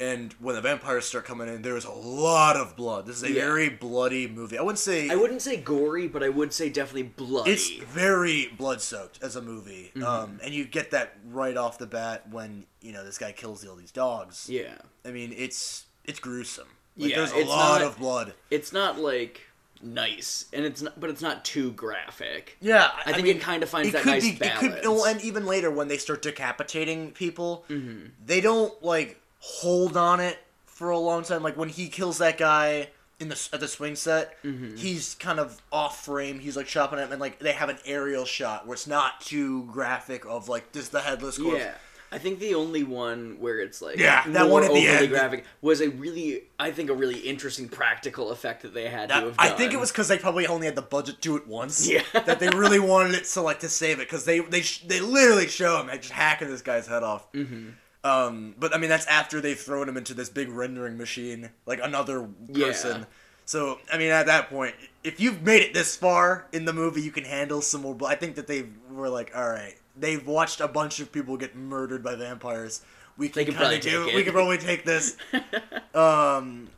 [0.00, 3.06] and when the vampires start coming in, there's a lot of blood.
[3.06, 3.42] This is a Yeah.
[3.46, 4.58] very bloody movie.
[4.58, 7.52] I wouldn't say I wouldn't say gory, but I would say definitely bloody.
[7.52, 10.04] it's very blood soaked as a movie, Mm-hmm.
[10.06, 13.66] um, and you get that right off the bat when you know this guy kills
[13.66, 14.48] all these dogs.
[14.50, 14.74] yeah.
[15.04, 16.68] I mean, it's it's gruesome.
[16.96, 18.34] Like, Yeah, there's a lot not- of blood.
[18.50, 19.42] It's not like
[19.82, 22.56] nice, and it's not, but it's not too graphic.
[22.60, 24.80] Yeah, I think it kinda finds that nice balance.
[24.86, 28.06] well, and even later when they start decapitating people, Mm-hmm.
[28.24, 31.42] they don't like hold on it for a long time.
[31.42, 32.88] Like when he kills that guy
[33.20, 34.76] in the at the swing set, Mm-hmm.
[34.76, 36.38] he's kind of off frame.
[36.40, 39.64] He's like chopping him, and like they have an aerial shot where it's not too
[39.66, 41.60] graphic of like this the headless corpse.
[41.60, 41.74] Yeah.
[42.12, 45.08] I think the only one where it's like Yeah, that one at the end.
[45.08, 49.14] graphic was a really, I think, a really interesting practical effect that they had to
[49.14, 51.36] That- have I think it was because they probably only had the budget to do
[51.36, 51.88] it once.
[51.88, 52.02] Yeah.
[52.12, 55.00] that they really wanted it so like to save it because they they sh- they
[55.00, 57.32] literally show him like, just hacking this guy's head off.
[57.32, 57.70] Mm-hmm.
[58.04, 61.80] Um, but I mean that's after they've thrown him into this big rendering machine, like
[61.82, 63.00] another person.
[63.00, 63.06] Yeah.
[63.46, 67.00] So I mean at that point, if you've made it this far in the movie,
[67.00, 67.96] you can handle some more.
[68.06, 71.56] I think that they were like, all right, they've watched a bunch of people get
[71.56, 72.82] murdered by vampires.
[73.16, 74.04] We can, can kind probably of do.
[74.06, 75.16] take We can probably take this.
[75.94, 76.68] um,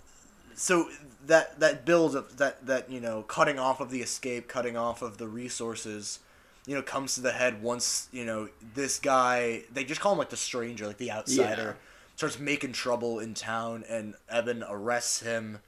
[0.54, 0.88] so
[1.26, 5.02] that that build of that that you know cutting off of the escape, cutting off
[5.02, 6.20] of the resources,
[6.66, 9.62] you know, comes to the head once you know this guy.
[9.72, 11.76] They just call him like the stranger, like the outsider,
[12.16, 15.60] starts making trouble in town, and Evan arrests him,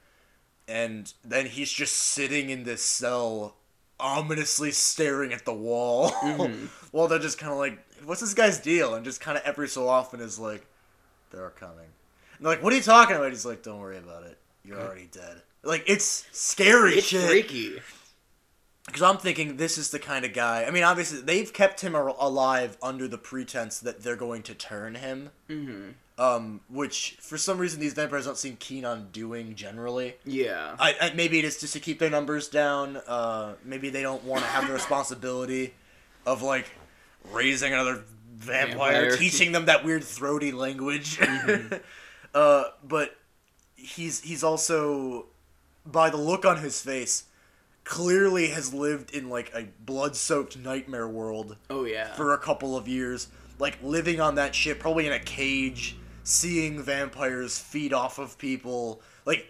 [0.67, 3.55] and then he's just sitting in this cell.
[4.01, 6.67] Ominously staring at the wall mm-hmm.
[6.91, 9.67] while they're just kind of like, "What's this guy's deal?" And just kind of every
[9.67, 10.65] so often is like,
[11.31, 11.79] "They're coming."
[12.37, 14.37] And they're like, "What are you talking about?" He's like, "Don't worry about it.
[14.63, 17.27] You're already dead." Like it's scary it's shit.
[17.27, 17.81] freaky.
[18.89, 20.65] Because I'm thinking this is the kind of guy.
[20.65, 24.95] I mean, obviously they've kept him alive under the pretense that they're going to turn
[24.95, 25.29] him.
[25.47, 25.89] Mm-hmm.
[26.17, 30.15] Um, which for some reason these vampires don't seem keen on doing generally.
[30.25, 30.75] Yeah.
[30.79, 32.97] I, I maybe it is just to keep their numbers down.
[33.07, 35.75] Uh, maybe they don't want to have the responsibility
[36.25, 36.65] of like
[37.31, 39.17] raising another vampire, Vampire.
[39.17, 41.19] teaching them that weird throaty language.
[42.33, 43.15] uh, but
[43.75, 45.27] he's he's also
[45.85, 47.23] by the look on his face
[47.89, 52.13] clearly has lived in like a blood-soaked nightmare world oh yeah.
[52.13, 56.81] for a couple of years, like living on that ship, probably in a cage, seeing
[56.83, 59.01] vampires feed off of people.
[59.25, 59.47] Like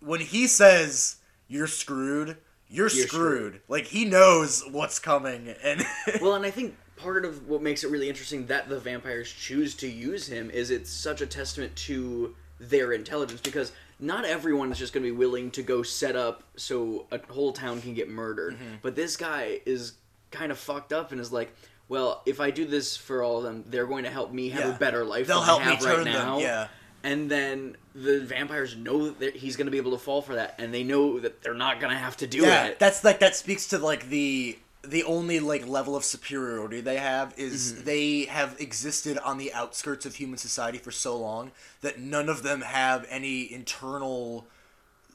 [0.00, 1.16] when he says
[1.48, 3.60] you're screwed, you're, You're screwed.
[3.68, 5.84] Like he knows what's coming, and
[6.20, 9.74] well, and I think part of what makes it really interesting that the vampires choose
[9.76, 14.78] to use him is it's such a testament to their intelligence because not everyone is
[14.78, 18.08] just going to be willing to go set up so a whole town can get
[18.10, 18.54] murdered.
[18.54, 18.74] Mm-hmm.
[18.82, 19.92] But this guy is
[20.30, 21.54] kind of fucked up and is like,
[21.88, 24.64] well, if I do this for all of them, they're going to help me have
[24.64, 24.74] Yeah.
[24.76, 26.38] a better life They'll than help me have right turn them, now.
[26.38, 26.68] yeah.
[27.04, 30.56] And then the vampires know that he's going to be able to fall for that,
[30.58, 32.78] and they know that they're not going to have to do yeah, it.
[32.80, 34.58] that's like that speaks to like the
[34.90, 37.84] the only like level of superiority they have is Mm-hmm.
[37.84, 42.42] they have existed on the outskirts of human society for so long that none of
[42.42, 44.46] them have any internal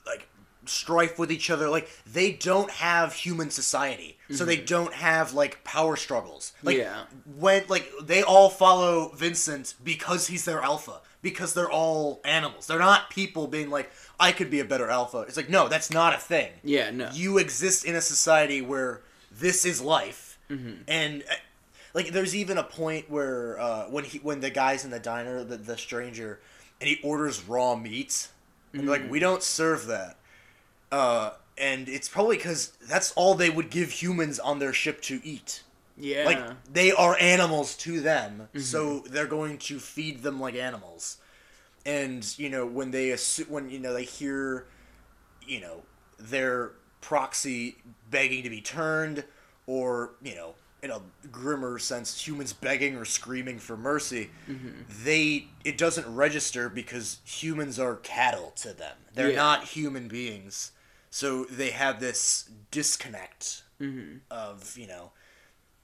[0.06, 0.28] like
[0.66, 5.64] strife with each other like they don't have human society so they don't have like
[5.64, 6.84] power struggles like Mm-hmm.
[6.84, 7.04] Yeah.
[7.38, 12.80] when like they all follow Vincent because he's their alpha because they're all animals they're
[12.80, 16.14] not people being like I could be a better alpha it's like no that's not
[16.14, 17.10] a thing yeah, no.
[17.14, 19.02] you exist in a society where
[19.42, 20.38] this is life.
[20.88, 21.36] And uh,
[21.94, 25.44] like there's even a point where uh, when he when the guy's in the diner
[25.44, 26.40] the, the stranger
[26.80, 28.28] and he orders raw meat.
[28.74, 30.18] And they're like we don't serve that.
[30.92, 35.22] Uh, and it's probably because that's all they would give humans on their ship to
[35.24, 35.64] eat.
[35.98, 36.26] Yeah.
[36.26, 36.40] like
[36.74, 41.18] they are animals to them so they're going to feed them like animals.
[41.86, 44.66] And you know when they assu- when you know they hear
[45.46, 45.84] you know
[46.20, 47.76] their proxy
[48.10, 49.24] begging to be turned
[49.68, 51.00] or you know in a
[51.32, 54.70] grimmer sense humans begging or screaming for mercy mm-hmm.
[55.04, 58.96] they it doesn't register because humans are cattle to them.
[59.14, 59.36] They're Yeah.
[59.36, 60.72] not human beings.
[61.10, 64.18] So they have this disconnect mm-hmm.
[64.32, 65.12] of you know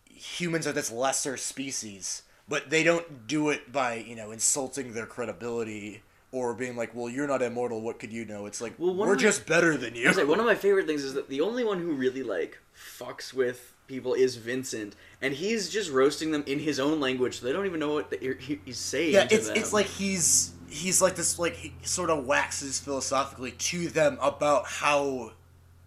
[0.10, 5.06] humans are this lesser species, but they don't do it by you know insulting their
[5.06, 6.02] credibility
[6.46, 7.82] or being like, "Well, you're not immortal.
[7.82, 10.12] What could you know?" It's like Well, we're my- just better than you.
[10.12, 13.34] Like, one of my favorite things is that the only one who really like fucks
[13.34, 17.40] with people is Vincent, and he's just roasting them in his own language.
[17.40, 19.14] So they don't even know what the, he- he's saying.
[19.14, 19.58] yeah, it's them.
[19.58, 24.66] it's like he's he's like this like he sort of waxes philosophically to them about
[24.68, 25.32] how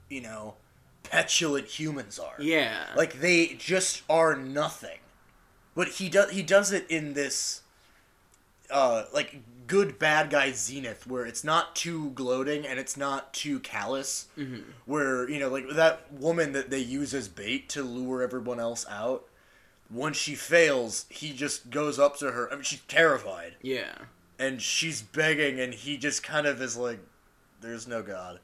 [0.09, 0.55] you know
[1.03, 2.35] petulant humans are.
[2.41, 4.99] yeah, like they just are nothing
[5.75, 7.63] but he does he does it in this
[8.71, 13.61] uh like good bad guy zenith where it's not too gloating and it's not too
[13.61, 14.27] callous.
[14.37, 14.63] Mm-hmm.
[14.85, 18.85] Where you know like that woman that they use as bait to lure everyone else
[18.91, 19.27] out
[19.89, 22.51] once she fails he just goes up to her.
[22.51, 23.55] I mean she's terrified.
[23.63, 23.93] Yeah,
[24.41, 26.99] and she's begging and he just kind of is like
[27.61, 28.41] there's no god.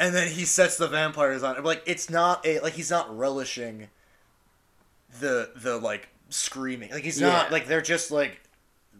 [0.00, 1.62] And then he sets the vampires on.
[1.62, 3.90] Like it's not a like he's not relishing
[5.20, 6.90] the the like screaming.
[6.90, 8.40] Like he's not like they're just like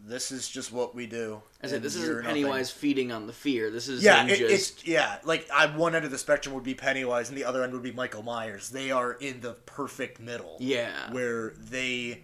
[0.07, 3.33] this is just what we do I said this isn't nothing." Pennywise feeding on the
[3.33, 3.71] fear.
[3.71, 6.65] This is yeah it, just it's yeah like I, one end of the spectrum would
[6.65, 10.21] be pennywise and the other end would be michael myers they are in the perfect
[10.21, 12.23] middle yeah, where they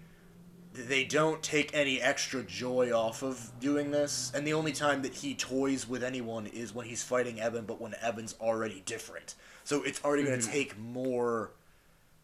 [0.75, 5.15] they don't take any extra joy off of doing this, and the only time that
[5.15, 9.35] he toys with anyone is when he's fighting Evan, but when Evan's already different.
[9.65, 10.53] So it's already going to mm-hmm.
[10.53, 11.51] take more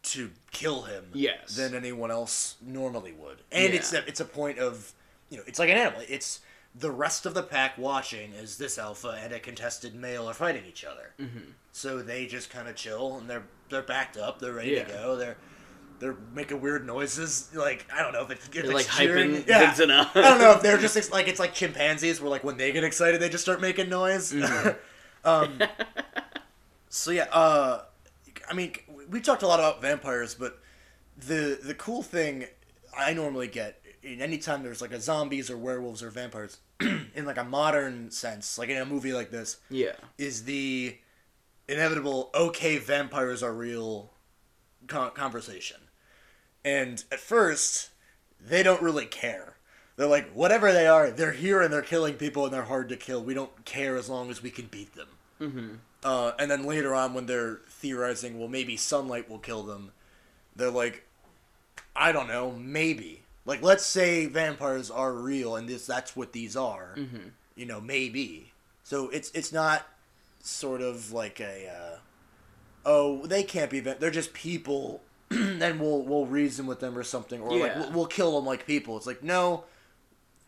[0.01, 1.55] to kill him Yes.
[1.55, 3.37] than anyone else normally would.
[3.51, 4.93] And it's a, it's a point of
[5.29, 6.01] you know it's like an animal.
[6.07, 6.41] It's
[6.75, 10.63] the rest of the pack watching as this alpha and a contested male are fighting
[10.67, 11.13] each other.
[11.19, 11.49] Mm-hmm.
[11.71, 14.39] So they just kind of chill and they're they're backed up.
[14.39, 14.83] They're ready Yeah.
[14.83, 15.15] to go.
[15.15, 15.37] They're
[15.99, 17.49] they're making weird noises.
[17.53, 19.31] Like I don't know if it's, if it's like cheering.
[19.31, 19.65] hyping Yeah.
[19.67, 20.15] Vincent up.
[20.15, 22.83] I don't know if they're just like it's like chimpanzees where like when they get
[22.83, 24.31] excited they just start making noise.
[24.33, 25.27] Mm-hmm.
[25.27, 25.59] um,
[26.89, 27.83] so yeah, uh,
[28.49, 28.73] I mean
[29.09, 30.59] we talked a lot about vampires, but
[31.17, 32.45] the the cool thing
[32.97, 37.25] I normally get in any time there's like a zombies or werewolves or vampires in
[37.25, 39.93] like a modern sense, like in a movie like this, Yeah.
[40.17, 40.97] is the
[41.67, 44.11] inevitable okay vampires are real
[44.87, 45.77] con- conversation.
[46.65, 47.89] And at first
[48.41, 49.55] they don't really care.
[49.97, 52.95] They're like whatever they are they're here and they're killing people and they're hard to
[52.95, 53.21] kill.
[53.21, 55.07] We don't care as long as we can beat them.
[55.41, 55.67] Mm-hmm.
[56.03, 59.93] uh, and then later on when they're theorizing well maybe sunlight will kill them
[60.53, 61.05] they're like
[61.95, 66.55] i don't know maybe like let's say vampires are real and this that's what these
[66.55, 66.95] are.
[66.97, 67.29] Mm-hmm.
[67.55, 68.51] you know maybe.
[68.83, 69.87] So it's it's not
[70.41, 71.97] sort of like a uh,
[72.85, 77.41] oh they can't be they're just people and we'll we'll reason with them or something.
[77.41, 78.97] Or like we'll, we'll kill them like people.
[78.97, 79.63] It's like no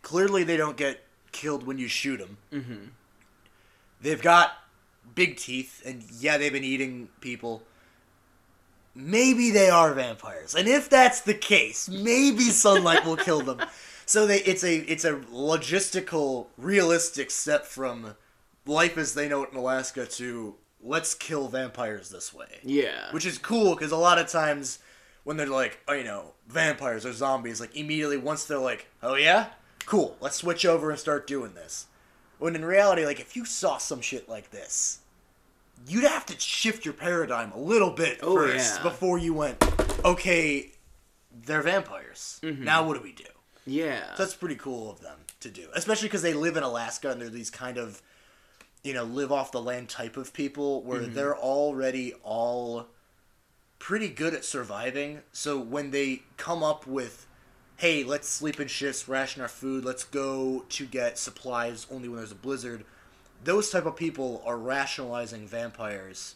[0.01, 1.01] clearly they don't get
[1.31, 2.85] killed when you shoot them Mm-hmm.
[4.01, 4.51] they've got
[5.15, 7.63] big teeth and yeah they've been eating people
[8.93, 13.61] maybe they are vampires and if that's the case maybe sunlight will kill them
[14.05, 18.15] so they it's a it's a logistical realistic step from
[18.65, 23.11] life as they know it in alaska to let's kill vampires this way Yeah.
[23.11, 24.79] which is cool because a lot of times
[25.23, 29.13] when they're like, oh, you know, vampires or zombies, like immediately once they're like, oh
[29.13, 29.49] yeah,
[29.85, 31.85] cool, let's switch over and start doing this.
[32.39, 35.00] When in reality, like if you saw some shit like this,
[35.87, 38.83] you'd have to shift your paradigm a little bit Oh, first yeah.
[38.83, 39.63] before you went,
[40.05, 40.71] okay,
[41.45, 42.39] they're vampires.
[42.43, 42.63] Mm-hmm.
[42.63, 43.23] Now what do we do?
[43.65, 44.15] yeah.
[44.15, 47.21] So that's pretty cool of them to do, especially because they live in Alaska and
[47.21, 48.01] they're these kind of,
[48.83, 51.13] you know, live off the land type of people where Mm-hmm.
[51.13, 52.87] they're already all
[53.79, 55.21] pretty good at surviving.
[55.31, 57.27] So when they come up with,
[57.77, 62.17] hey, let's sleep in shifts, ration our food, let's go to get supplies only when
[62.17, 62.83] there's a blizzard,
[63.43, 66.35] those type of people are rationalizing vampires.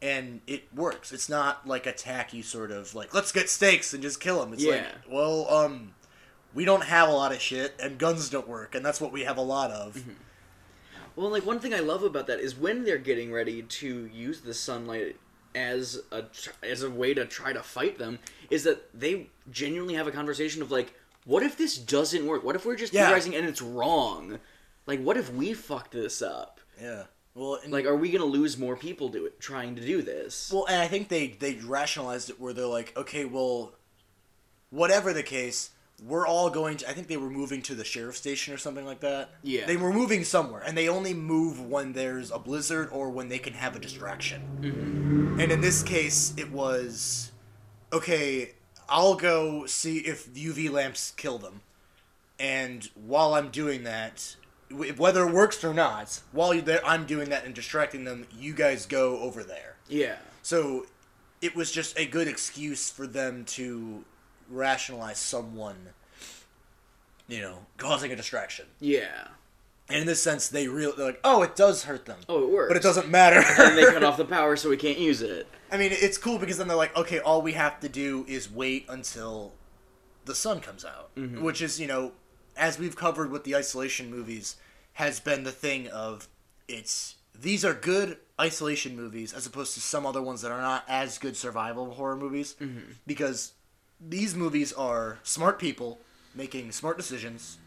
[0.00, 1.12] And it works.
[1.12, 4.52] It's not like a tacky sort of like let's get stakes and just kill them.
[4.52, 5.94] It's like, well, um,
[6.54, 9.24] we don't have a lot of shit and guns don't work, and that's what we
[9.24, 9.94] have a lot of.
[9.96, 10.10] Mm-hmm.
[11.16, 14.40] Well, like one thing I love about that is when they're getting ready to use
[14.42, 15.16] the sunlight
[15.56, 16.26] as a
[16.62, 20.62] as a way to try to fight them, is that they genuinely have a conversation
[20.62, 22.44] of like, what if this doesn't work?
[22.44, 23.06] What if we're just Yeah.
[23.06, 24.38] theorizing and it's wrong?
[24.88, 26.60] Like, what if we fucked this up?
[26.80, 27.04] Yeah.
[27.34, 30.50] Well, Like, are we gonna lose more people do it trying to do this?
[30.52, 33.74] well, and I think they they rationalized it where they're like, okay, well,
[34.70, 35.70] whatever the case,
[36.02, 36.88] we're all going to.
[36.88, 39.30] I think they were moving to the sheriff's station or something like that.
[39.42, 39.66] Yeah.
[39.66, 43.38] They were moving somewhere, and they only move when there's a blizzard or when they
[43.38, 44.42] can have a distraction.
[44.62, 45.40] Mm-hmm.
[45.40, 47.32] And in this case, it was,
[47.92, 48.54] okay,
[48.88, 51.60] I'll go see if UV lamps kill them,
[52.40, 54.36] and while I'm doing that.
[54.70, 58.26] Wh- Whether it works or not, while you're there, I'm doing that and distracting them.
[58.36, 59.76] You guys go over there.
[59.88, 60.16] yeah.
[60.42, 60.86] So
[61.40, 64.04] it was just a good excuse for them to
[64.48, 65.76] rationalize someone,
[67.28, 68.66] you know, causing a distraction.
[68.80, 69.28] Yeah.
[69.90, 72.50] And in this sense, they really they're like, oh, it does hurt them, Oh, it
[72.50, 72.68] works.
[72.70, 73.42] but it doesn't matter.
[73.62, 75.46] and they cut off the power so we can't use it.
[75.70, 78.50] I mean, it's cool because then they're like, okay, all we have to do is
[78.50, 79.52] wait until
[80.24, 81.42] the sun comes out, mm-hmm.
[81.42, 82.12] which is, you know,
[82.58, 84.56] as we've covered with the isolation movies,
[84.94, 86.28] has been the thing of
[86.66, 90.84] it's these are good isolation movies as opposed to some other ones that are not
[90.88, 92.56] as good survival horror movies
[93.06, 93.52] because
[94.00, 95.98] these movies are smart people
[96.34, 97.58] making smart decisions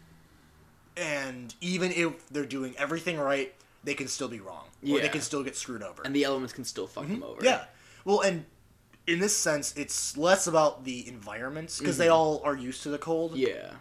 [0.96, 5.20] and even if they're doing everything right they can still be wrong or they can
[5.20, 7.36] still get screwed over And the elements can still fuck them over.
[7.36, 7.44] Mm-hmm.
[7.46, 7.64] yeah.
[8.04, 8.44] Well, and
[9.06, 12.98] in this sense, it's less about the environments because they all are used to the
[12.98, 13.36] cold.
[13.36, 13.72] Yeah.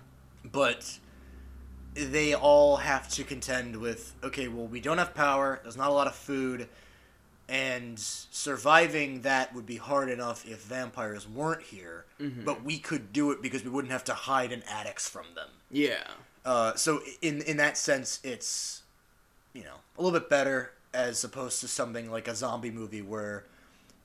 [0.44, 0.98] But
[1.94, 5.60] they all have to contend with okay, well, we don't have power.
[5.64, 6.70] There's not a lot of food,
[7.50, 12.06] and surviving that would be hard enough if vampires weren't here.
[12.46, 15.50] But we could do it because we wouldn't have to hide in attics from them.
[15.70, 16.04] Yeah.
[16.46, 18.84] Uh, so in in that sense, it's
[19.54, 23.46] you know a little bit better as opposed to something like a zombie movie where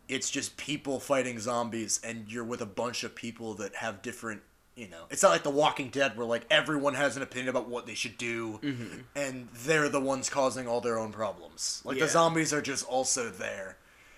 [0.08, 4.40] it's just people fighting zombies and you're with a bunch of people that have different
[4.76, 7.68] you know, it's not like The Walking Dead where like everyone has an opinion about
[7.68, 8.98] what they should do, Mm-hmm.
[9.16, 11.80] and they're the ones causing all their own problems.
[11.84, 12.04] Like Yeah.
[12.04, 13.76] the zombies are just also there.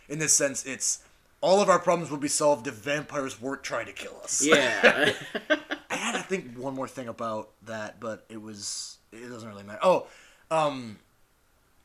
[0.08, 1.00] In this sense, it's
[1.40, 4.44] all of our problems would be solved if vampires weren't trying to kill us.
[4.44, 5.12] Yeah.
[5.90, 9.62] I had to think one more thing about that, but it was it doesn't really
[9.62, 9.78] matter.
[9.82, 10.06] Oh,
[10.50, 10.98] um,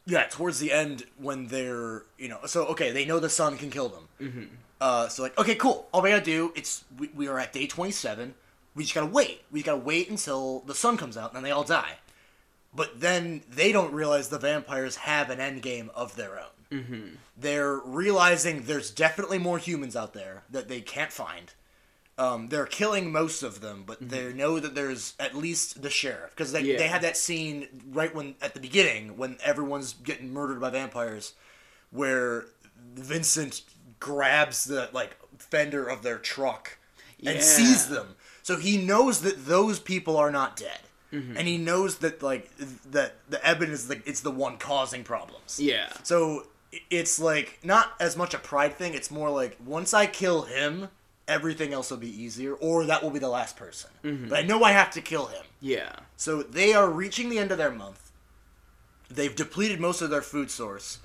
[0.06, 3.70] yeah, towards the end when they're you know so okay they know the sun can
[3.70, 4.08] kill them.
[4.20, 4.44] Mm-hmm.
[4.82, 7.68] Uh, so like okay cool all we gotta do it's we, we are at day
[7.68, 8.34] twenty seven.
[8.76, 9.44] We just gotta wait.
[9.52, 11.98] We just gotta wait until the sun comes out and then they all die.
[12.76, 16.48] But then they don't realize the vampires have an end game of their own.
[16.80, 17.06] Mm-hmm.
[17.38, 21.54] They're realizing there's definitely more humans out there that they can't find.
[22.18, 26.30] Um, they're killing most of them, but they know that there's at least the sheriff
[26.32, 26.78] because they, Yeah.
[26.78, 31.34] they had that scene right when at the beginning when everyone's getting murdered by vampires,
[31.92, 32.46] where
[32.96, 33.62] Vincent
[34.00, 36.78] grabs the like fender of their truck
[37.26, 37.42] and Yeah.
[37.42, 38.16] sees them.
[38.44, 40.82] So he knows that those people are not dead,
[41.12, 41.36] mm-hmm.
[41.36, 42.52] and he knows that like
[42.92, 45.60] that the Eben is like it's the one causing problems.
[45.60, 45.92] yeah.
[46.04, 46.48] So
[46.90, 48.94] it's like not as much a pride thing.
[48.94, 50.90] It's more like once I kill him,
[51.28, 53.90] everything else will be easier, or that will be the last person.
[54.04, 54.30] Mm-hmm.
[54.30, 55.44] But I know I have to kill him.
[55.62, 55.94] Yeah.
[56.18, 58.12] So they are reaching the end of their month.
[59.10, 61.00] They've depleted most of their food source,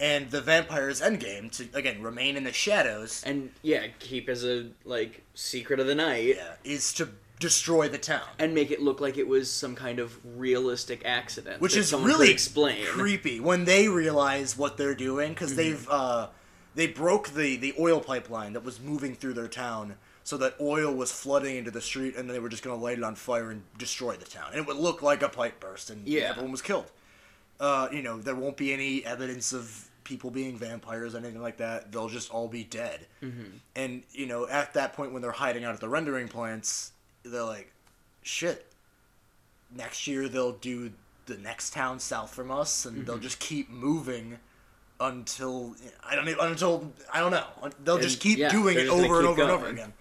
[0.00, 3.22] and the vampire's endgame to again remain in the shadows.
[3.24, 7.98] And yeah, keep as a like secret of the night Yeah, is to destroy the
[7.98, 11.92] town, and make it look like it was some kind of realistic accident, which is
[11.94, 12.84] really explain.
[12.86, 15.56] creepy when they realize what they're doing because Mm-hmm.
[15.56, 16.28] they've uh,
[16.74, 20.92] they broke the the oil pipeline that was moving through their town so that oil
[20.94, 23.50] was flooding into the street and they were just going to light it on fire
[23.50, 26.28] and destroy the town and it would look like a pipe burst and Yeah.
[26.30, 26.90] everyone was killed
[27.58, 31.90] uh, you know there won't be any evidence of people being vampires anything like that
[31.92, 33.06] they'll just all be dead.
[33.22, 33.44] Mm-hmm.
[33.76, 36.92] and you know at that point when they're hiding out at the rendering plants
[37.24, 37.72] they're like
[38.22, 38.66] shit.
[39.74, 40.90] Next year they'll do
[41.26, 43.04] the next town south from us and Mm-hmm.
[43.06, 44.38] they'll just keep moving
[44.98, 47.46] until I don't even until I don't know.
[47.84, 49.92] They'll just keep yeah, doing it over and over and over again.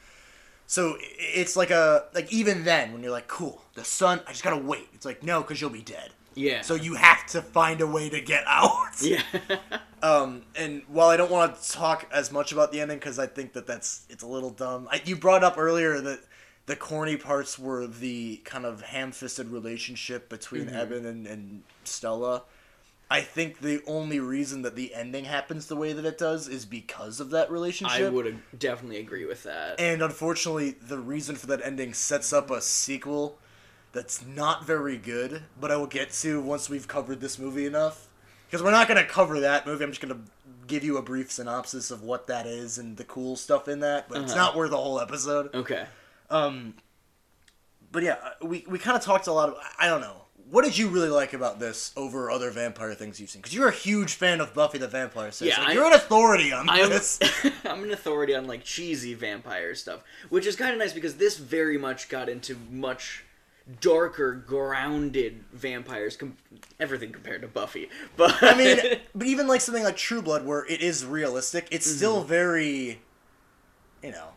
[0.68, 3.62] So it's like a like even then when you're like cool.
[3.76, 4.88] The sun I just gotta wait.
[4.93, 6.10] It's like no because you'll be dead
[6.40, 6.62] Yeah.
[6.62, 9.22] so you have to find a way to get out Yeah.
[10.04, 13.28] um and while I don't want to talk as much about the ending because I
[13.28, 16.20] think that that's it's a little dumb I, you brought up earlier that
[16.66, 20.76] the corny parts were the kind of ham-fisted relationship between Mm-hmm.
[20.76, 22.44] Eben and, and Stella
[23.12, 26.66] I think the only reason that the ending happens the way that it does is
[26.66, 28.02] because of that relationship.
[28.06, 29.80] I would definitely agree with that.
[29.80, 33.40] And unfortunately, the reason for that ending sets up a sequel
[33.92, 38.08] that's not very good, but I will get to once we've covered this movie enough.
[38.48, 39.84] Because we're not going to cover that movie.
[39.84, 40.22] I'm just going to
[40.66, 44.10] give you a brief synopsis of what that is and the cool stuff in that,
[44.10, 44.42] but it's Uh-huh.
[44.46, 45.54] not worth a whole episode.
[45.54, 45.86] okay.
[46.32, 46.76] Um,
[47.92, 49.56] But yeah, we, we kind of talked a lot of.
[49.80, 50.16] I don't know.
[50.52, 53.42] What did you really like about this over other vampire things you've seen?
[53.42, 55.50] Because you're a huge fan of Buffy the Vampire Slayer.
[55.50, 57.20] Yeah, so, like, I- you're an authority on I'm, this.
[57.66, 61.38] I'm an authority on like cheesy vampire stuff, which is kind of nice because this
[61.38, 63.26] very much got into much
[63.82, 66.16] darker, grounded vampires.
[66.18, 66.38] Com-
[66.80, 68.78] everything compared to Buffy, but I mean,
[69.16, 71.98] but even like something like True Blood, where it is realistic, it's Mm-hmm.
[71.98, 73.02] still very,
[74.04, 74.30] you know,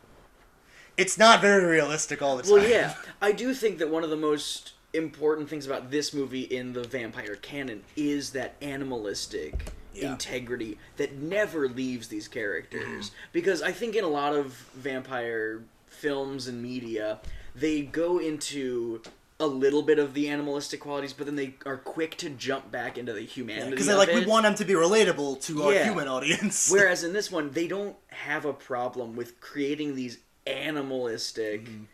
[0.96, 2.52] it's not very realistic all the time.
[2.52, 6.42] well, yeah, I do think that one of the most important things about this movie
[6.42, 10.12] in the vampire canon is that animalistic Yeah.
[10.12, 13.10] integrity that never leaves these characters.
[13.32, 17.20] Because I think in a lot of vampire films and media,
[17.54, 19.00] they go into
[19.42, 22.96] a little bit of the animalistic qualities, but then they are quick to jump back
[22.96, 23.70] into the humanity.
[23.72, 26.70] because they of like we want them to be relatable to our human audience.
[26.72, 31.84] Whereas in this one, they don't have a problem with creating these animalistic Mm-hmm.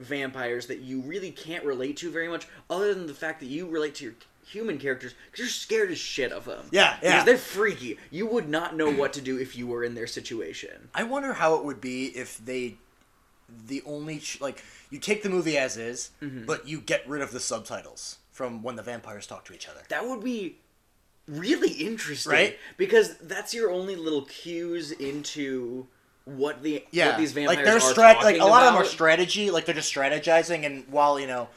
[0.00, 3.66] vampires that you really can't relate to very much, other than the fact that you
[3.66, 4.14] relate to your
[4.46, 6.66] human characters because you're scared as shit of them.
[6.70, 7.10] Yeah, yeah.
[7.12, 7.98] Because they're freaky.
[8.10, 10.88] You would not know what to do if you were in their situation.
[10.94, 12.76] I wonder how it would be if they,
[13.66, 16.44] the only ch- like you take the movie as is, Mm-hmm.
[16.46, 19.80] but you get rid of the subtitles from when the vampires talk to each other.
[19.88, 20.58] That would be
[21.28, 22.58] really interesting, Right?
[22.76, 25.86] Because that's your only little cues into
[26.24, 28.84] what the yeah, what these vampires like they're strat- like a lot of them are
[28.84, 30.64] strategy, like they're just strategizing.
[30.66, 31.48] And while you know,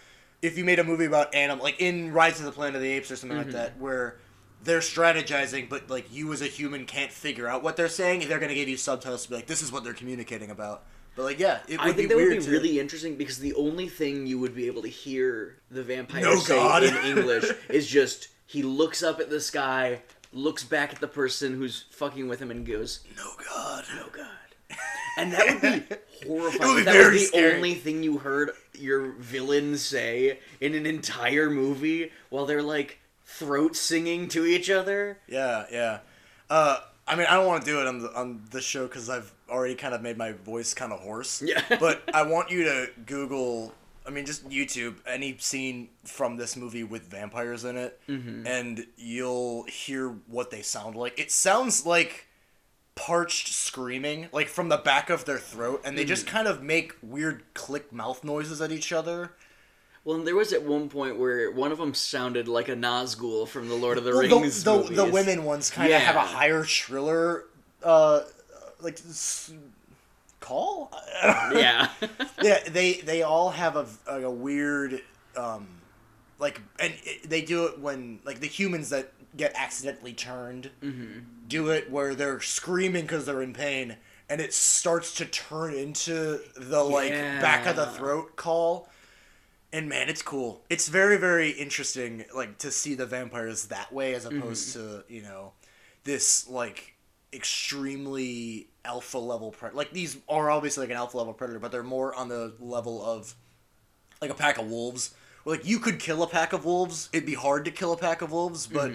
[0.42, 2.90] if you made a movie about animal, like in Rise of the Planet of the
[2.92, 3.48] Apes or something Mm-hmm.
[3.52, 4.18] like that, where
[4.64, 8.40] they're strategizing, but like you as a human can't figure out what they're saying, they're
[8.40, 10.84] gonna give you subtitles to be like, this is what they're communicating about.
[11.20, 13.18] But like, yeah, it would I think be that weird would be to- really interesting
[13.18, 16.82] because the only thing you would be able to hear the vampire No say God.
[16.84, 20.02] in English is just he looks up at the sky,
[20.32, 23.84] looks back at the person who's fucking with him, and goes, No God.
[23.98, 24.28] no God."
[25.18, 25.96] And that would be
[26.26, 26.74] horrifying.
[26.76, 27.56] Would be that was the scary.
[27.58, 33.76] only thing you heard your villain say in an entire movie while they're like throat
[33.76, 35.18] singing to each other.
[35.28, 36.00] Yeah, yeah.
[36.50, 36.78] Uh,
[37.10, 39.34] I mean, I don't want to do it on the on this show because I've
[39.50, 41.42] already kind of made my voice kind of hoarse.
[41.42, 41.62] Yeah.
[41.80, 43.74] but I want you to Google.
[44.08, 48.48] I mean, just YouTube any scene from this movie with vampires in it, Mm-hmm.
[48.48, 51.20] and you'll hear what they sound like.
[51.20, 52.28] It sounds like
[52.96, 56.36] parched screaming, like from the back of their throat, and they just Mm-hmm.
[56.36, 59.34] kind of make weird click mouth noises at each other.
[60.10, 63.48] Well, and there was at one point where one of them sounded like a Nazgul
[63.48, 66.16] from the Lord of the Well, Rings the, the, the women ones kind of have
[66.16, 67.46] a higher, shriller,
[67.84, 68.22] uh,
[68.82, 68.98] like
[70.40, 70.92] call.
[71.24, 71.90] Yeah.
[72.42, 75.00] yeah, they they all have a a, a weird,
[75.38, 75.68] um,
[76.40, 80.72] like, and it, they do it when like the humans that get accidentally turned
[81.48, 83.96] do it where they're screaming because they're in pain,
[84.28, 88.90] and it starts to turn into the like back of the throat call.
[89.72, 90.64] And man, it's cool.
[90.70, 95.22] It's very, very interesting, like to see the vampires that way, as opposed to you
[95.22, 95.54] know,
[96.04, 96.96] this like
[97.32, 99.78] extremely alpha level predator.
[99.78, 103.04] Like these are obviously like an alpha level predator, but they're more on the level
[103.06, 103.36] of
[104.22, 105.14] like a pack of wolves.
[105.44, 107.98] Where, like you could kill a pack of wolves, it'd be hard to kill a
[107.98, 108.92] pack of wolves, but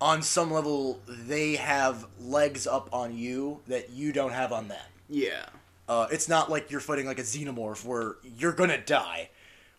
[0.00, 4.86] on some level they have legs up on you that you don't have on them.
[5.08, 5.46] yeah.
[5.86, 9.28] Uh, it's not like you're fighting like a xenomorph where you're gonna die,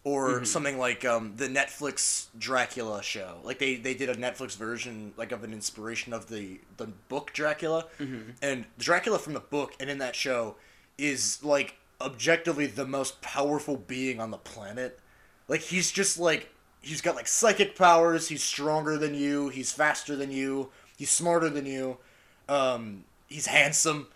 [0.06, 3.40] or something like um, the Netflix Dracula show.
[3.44, 7.34] Like they, they did a Netflix version like of an inspiration of the the book
[7.34, 7.88] Dracula,
[8.42, 10.56] and Dracula from the book and in that show
[10.98, 15.00] is like objectively the most powerful being on the planet.
[15.48, 16.50] Like he's just like
[16.82, 18.30] he's got like psychic powers.
[18.30, 19.50] He's stronger than you.
[19.50, 20.70] He's faster than you.
[20.96, 21.98] He's smarter than you.
[22.48, 24.08] Um, he's handsome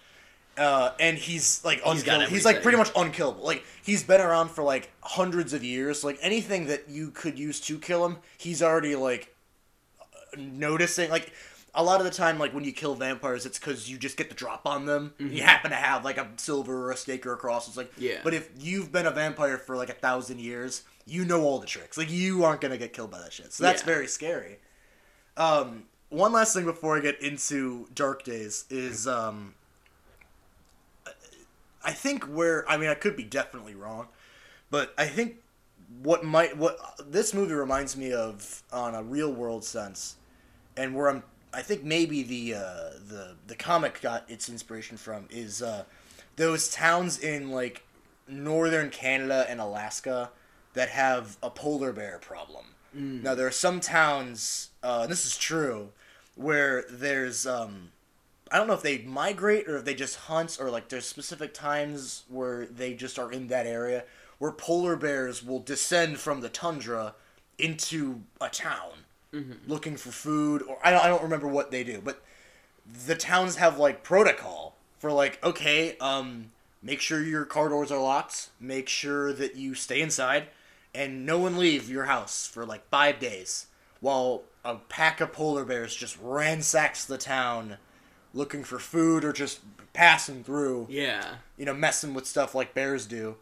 [0.60, 2.28] uh, and he's like He's unkillable.
[2.28, 3.44] He's like pretty much unkillable.
[3.44, 6.04] Like he's been around for like hundreds of years.
[6.04, 9.34] Like anything that you could use to kill him, he's already like
[10.38, 11.10] noticing.
[11.10, 11.32] Like
[11.76, 14.30] a lot of the time, like when you kill vampires, it's because you just get
[14.30, 15.14] the drop on them.
[15.18, 17.68] You happen to have like a silver or a stake or a cross.
[17.68, 18.04] It's like Mm-hmm.
[18.04, 18.20] Yeah.
[18.24, 21.68] But if you've been a vampire for like a thousand years, you know all the
[21.68, 21.98] tricks.
[21.98, 23.54] Like you aren't gonna get killed by that shit.
[23.54, 23.86] So that's Yeah.
[23.86, 24.60] very scary.
[25.38, 29.54] Um, one last thing before I get into Dark Days is um,
[31.84, 34.08] I think where I mean I could be definitely wrong,
[34.70, 35.38] but I think
[36.02, 40.16] what might what this movie reminds me of on a real world sense,
[40.78, 41.24] and where I'm
[41.54, 45.84] I think maybe the uh, the the comic got its inspiration from is uh,
[46.36, 47.84] those towns in like
[48.28, 50.32] northern Canada and Alaska
[50.74, 52.66] that have a polar bear problem.
[53.24, 55.90] Now there are some towns, uh, and this is true,
[56.36, 57.92] where there's um,
[58.52, 61.54] I don't know if they migrate or if they just hunt or like there's specific
[61.54, 64.06] times where they just are in that area
[64.40, 67.14] where polar bears will descend from the tundra
[67.58, 68.92] into a town
[69.68, 72.24] looking for food or I don't, I don't remember what they do but
[73.06, 76.48] the towns have like protocol for like okay um
[76.82, 80.48] make sure your car doors are locked make sure that you stay inside
[80.96, 83.68] and no one leave your house for like five days
[84.00, 87.78] while a pack of polar bears just ransacks the town
[88.34, 89.60] looking for food or just
[89.94, 90.88] passing through.
[90.90, 91.36] Yeah.
[91.58, 93.38] you know messing with stuff like bears do.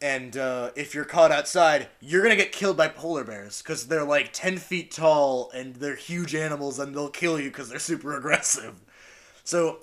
[0.00, 4.04] And uh, if you're caught outside you're gonna get killed by polar bears because they're
[4.04, 8.16] like 10 feet tall and they're huge animals and they'll kill you because they're super
[8.16, 8.80] aggressive.
[9.44, 9.78] So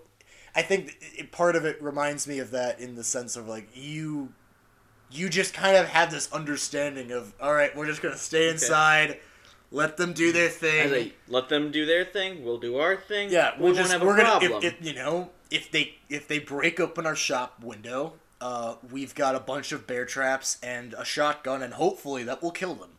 [0.55, 3.69] i think it, part of it reminds me of that in the sense of like
[3.75, 4.33] you
[5.11, 9.19] you just kind of have this understanding of all right we're just gonna stay inside
[9.71, 12.43] let them do their thing a, let them do their thing.
[12.43, 13.29] We'll do our thing.
[13.29, 14.63] yeah, we we'll won't just have a we're gonna problem.
[14.63, 19.13] if, if you know if they if they break open our shop window, uh, we've
[19.15, 22.91] got a bunch of bear traps and a shotgun, and hopefully that will kill them.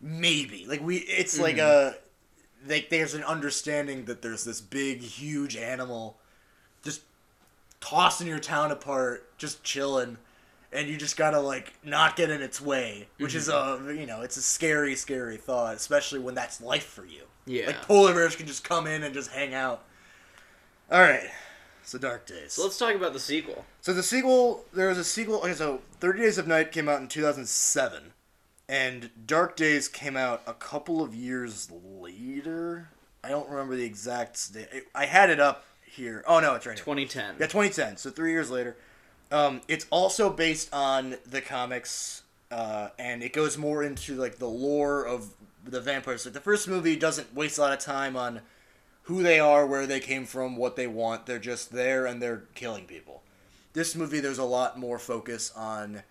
[0.00, 1.96] Maybe like we, it's like Mm-hmm.
[2.68, 6.18] a like there's an understanding that there's this big huge animal
[6.82, 7.02] just
[7.80, 10.18] tossing your town apart, just chilling.
[10.76, 13.88] And you just gotta like not get in its way, which is Mm-hmm.
[13.88, 17.22] a you know it's a scary, scary thought, especially when that's life for you.
[17.46, 17.68] yeah.
[17.68, 19.82] Like polar bears can just come in and just hang out.
[20.90, 21.28] All right,
[21.82, 22.52] so Dark Days.
[22.52, 23.64] so let's talk about the sequel.
[23.80, 25.36] So the sequel, there was a sequel.
[25.40, 28.12] Okay, so Thirty Days of Night came out in two thousand seven,
[28.68, 32.90] and Dark Days came out a couple of years later.
[33.24, 34.68] I don't remember the exact date.
[34.94, 36.22] I had it up here.
[36.26, 36.84] Oh no, it's right here.
[36.84, 37.36] 2010.
[37.40, 37.96] Yeah, 2010.
[37.96, 38.76] So three years later.
[39.32, 44.48] Um, it's also based on the comics, uh, and it goes more into like the
[44.48, 46.24] lore of the vampires.
[46.24, 48.40] Like the first movie doesn't waste a lot of time on
[49.02, 51.26] who they are, where they came from, what they want.
[51.26, 53.22] They're just there and they're killing people.
[53.72, 56.02] this movie, there's a lot more focus on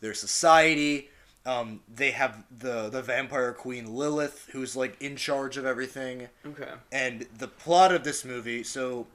[0.00, 1.08] their society.
[1.44, 6.28] Um, they have the the vampire queen Lilith, who's like in charge of everything.
[6.46, 6.70] Okay.
[6.90, 9.06] And the plot of this movie, so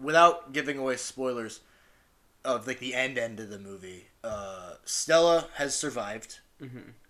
[0.00, 1.60] without giving away spoilers
[2.46, 6.38] of like the end end of the movie, uh, Stella has survived,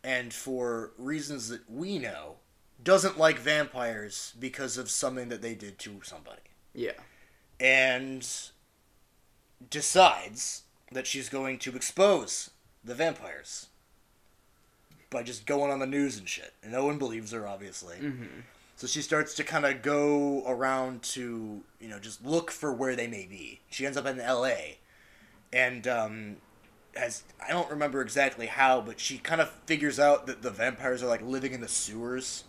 [0.03, 2.37] and for reasons that we know,
[2.83, 6.43] doesn't like vampires because of something that they did to somebody,
[6.75, 6.93] Yeah.
[7.61, 8.27] and
[9.71, 10.63] decides
[10.93, 12.51] that she's going to expose
[12.85, 13.67] the vampires
[15.11, 16.53] by just going on the news and shit.
[16.63, 17.97] And no one believes her, obviously.
[18.77, 22.95] So she starts to kind of go around to, you know, just look for where
[22.95, 23.61] they may be.
[23.71, 24.79] She ends up in L.A.
[25.53, 26.37] and um,
[26.95, 31.03] has I don't remember exactly how, but she kind of figures out that the vampires
[31.03, 32.45] are like living in the sewers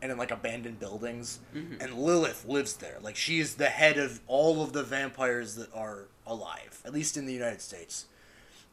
[0.00, 1.38] and in like abandoned buildings,
[1.80, 2.98] and Lilith lives there.
[3.00, 7.16] Like she is the head of all of the vampires that are alive, at least
[7.16, 8.06] in the United States.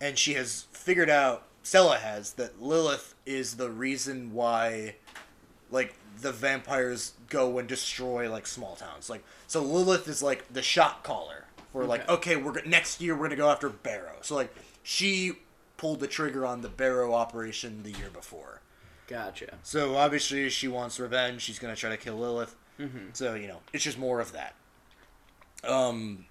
[0.01, 4.95] And she has figured out, Stella has, that Lilith is the reason why
[5.71, 9.09] like the vampires go and destroy like small towns.
[9.09, 12.33] Like so Lilith is like the shot caller for like Okay.
[12.33, 14.17] okay, we're next year we're going to go after Barrow.
[14.21, 14.53] So like
[14.83, 15.33] she
[15.77, 18.61] pulled the trigger on the Barrow operation the year before.
[19.07, 19.57] Gotcha.
[19.63, 21.41] So obviously she wants revenge.
[21.41, 22.55] She's going to try to kill Lilith.
[22.79, 23.07] Mm-hmm.
[23.13, 24.53] So, you know, it's just more of that.
[25.63, 26.25] Um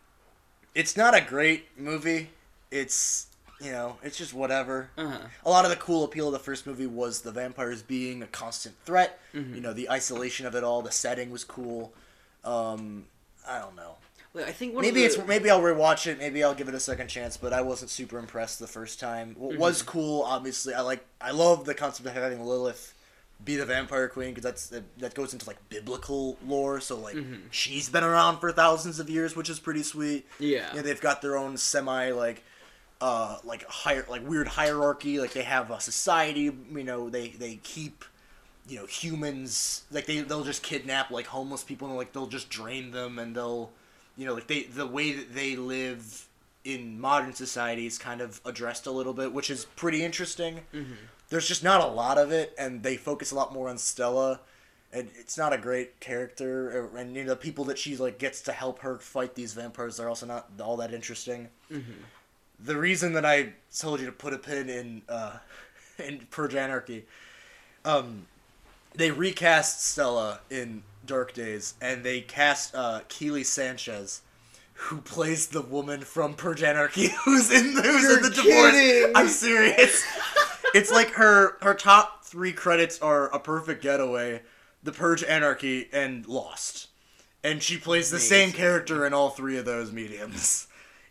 [0.75, 2.31] it's not a great movie.
[2.71, 3.27] It's
[3.61, 5.19] you know, it's just whatever Uh-huh.
[5.45, 8.27] a lot of the cool appeal of the first movie was the vampires being a
[8.29, 9.19] constant threat.
[9.35, 9.55] Mm-hmm.
[9.57, 10.81] You know, the isolation of it all.
[10.83, 11.93] The setting was cool.
[12.45, 13.07] Um,
[13.49, 13.97] I don't know.
[14.35, 16.19] Well, I think one Maybe of it's maybe I'll rewatch it.
[16.19, 17.37] Maybe I'll give it a second chance.
[17.37, 19.35] But I wasn't super impressed the first time.
[19.39, 19.61] What Mm-hmm.
[19.61, 21.05] was cool, obviously, I like.
[21.21, 22.95] I love the concept of having Lilith
[23.45, 26.81] be the vampire queen because that's that, that goes into like biblical lore.
[26.81, 27.47] So like Mm-hmm.
[27.51, 30.27] she's been around for thousands of years, which is pretty sweet.
[30.39, 30.69] Yeah.
[30.71, 32.43] You know, they've got their own semi like
[33.01, 37.55] uh like higher like weird hierarchy like they have a society you know they they
[37.63, 38.05] keep
[38.69, 42.51] you know humans like they they'll just kidnap like homeless people and like they'll just
[42.51, 43.71] drain them and they'll
[44.19, 46.29] you know like they the way that they live
[46.65, 50.61] in modern society is kind of addressed a little bit which is pretty interesting.
[51.31, 54.41] There's just not a lot of it and they focus a lot more on stella
[54.93, 58.41] and it's not a great character and you know the people that she like gets
[58.43, 61.49] to help her fight these vampires are also not all that interesting.
[62.59, 65.37] The reason that I told you to put a pin in uh,
[65.99, 67.05] in Purge Anarchy,
[67.85, 68.27] um,
[68.95, 74.23] they recast Stella in Dark Days, and they cast uh, Kiele Sanchez,
[74.75, 79.13] who plays the woman from Purge Anarchy, who's in the, who's in the divorce.
[79.17, 80.05] I'm serious.
[80.75, 84.43] it's like her her top three credits are A Perfect Getaway,
[84.85, 86.89] The Purge Anarchy, and Lost,
[87.43, 90.69] and she plays the same character in all three of those mediums.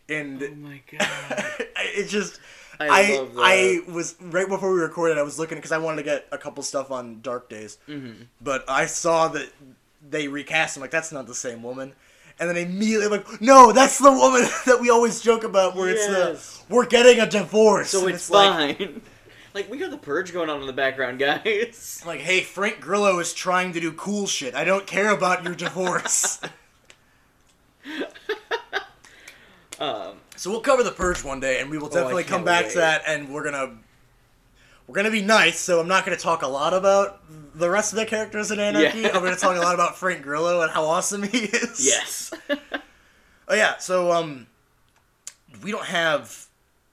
[0.08, 1.44] And Oh my god.
[1.76, 2.40] it just
[2.80, 3.42] I I love that.
[3.44, 5.18] I was right before we recorded.
[5.18, 8.22] I was looking because I wanted to get a couple stuff on Dark Days, Mm-hmm.
[8.40, 9.50] but I saw that
[10.06, 10.76] they recast.
[10.76, 11.94] I'm like, that's not the same woman.
[12.40, 16.06] And then immediately, like, no, that's the woman that we always joke about, where it's
[16.06, 16.40] the
[16.72, 17.90] we're getting a divorce.
[17.90, 19.02] so it's, like, fine.
[19.54, 22.02] Like, we got the purge going on in the background, guys.
[22.06, 24.54] like, hey, Frank Grillo is trying to do cool shit.
[24.54, 26.38] I don't care about your divorce.
[29.80, 32.64] Um, So we'll cover the purge one day, and we will Oh, definitely come back
[32.66, 32.72] wait.
[32.72, 33.78] to that, and we're gonna
[34.88, 35.60] we're gonna be nice.
[35.60, 37.20] So I'm not gonna talk a lot about
[37.54, 39.00] the rest of the characters in Anarchy.
[39.02, 39.08] Yeah.
[39.14, 41.84] I'm gonna talk a lot about Frank Grillo and how awesome he is.
[41.86, 42.32] yes.
[43.48, 43.76] Oh yeah.
[43.78, 44.46] So um,
[45.62, 46.46] we don't have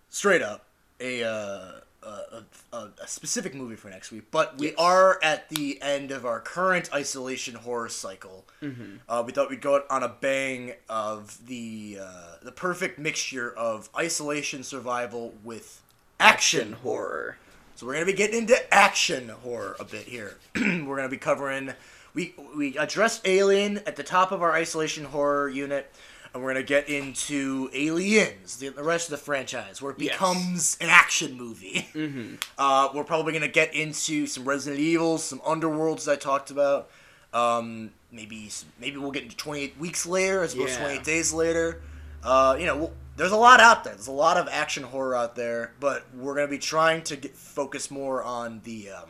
[0.09, 0.65] straight up
[0.99, 1.71] a uh.
[2.07, 4.75] A, a, a specific movie for next week, but we Yes.
[4.77, 8.45] are at the end of our current isolation horror cycle.
[8.61, 8.97] Mm-hmm.
[9.09, 13.89] Uh, we thought we'd go on a bang of the uh, the perfect mixture of
[13.97, 15.81] isolation survival with
[16.19, 17.37] action, horror.
[17.75, 20.35] So we're gonna be getting into action horror a bit here.
[20.55, 21.73] we're gonna be covering.
[22.13, 25.91] We we addressed Alien at the top of our isolation horror unit,
[26.33, 30.13] and we're gonna get into Aliens, the, the rest of the franchise, where it Yes.
[30.13, 31.89] becomes an action movie.
[31.93, 32.35] Mm-hmm.
[32.57, 36.89] Uh, we're probably gonna get into some Resident Evil, some Underworlds I talked about.
[37.33, 40.85] Um, maybe some- maybe we'll get into 28 weeks later as opposed to Yeah.
[40.85, 41.81] 28 days later.
[42.23, 43.93] Uh, you know, we'll, there's a lot out there.
[43.93, 47.35] There's a lot of action horror out there, but we're gonna be trying to get
[47.35, 49.09] focus more on the um,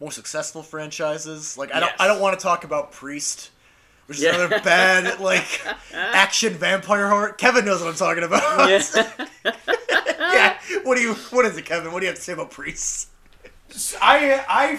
[0.00, 1.56] more successful franchises.
[1.56, 3.50] Like I don't I don't want to talk about Priest.
[4.06, 4.36] Which is Yeah.
[4.36, 7.32] another bad like action vampire horror.
[7.32, 8.68] Kevin knows what I'm talking about.
[8.68, 9.10] Yeah.
[10.18, 10.58] yeah.
[10.84, 11.14] What do you?
[11.30, 11.92] What is it, Kevin?
[11.92, 13.08] What do you have to say about Priest?
[14.00, 14.70] I, I,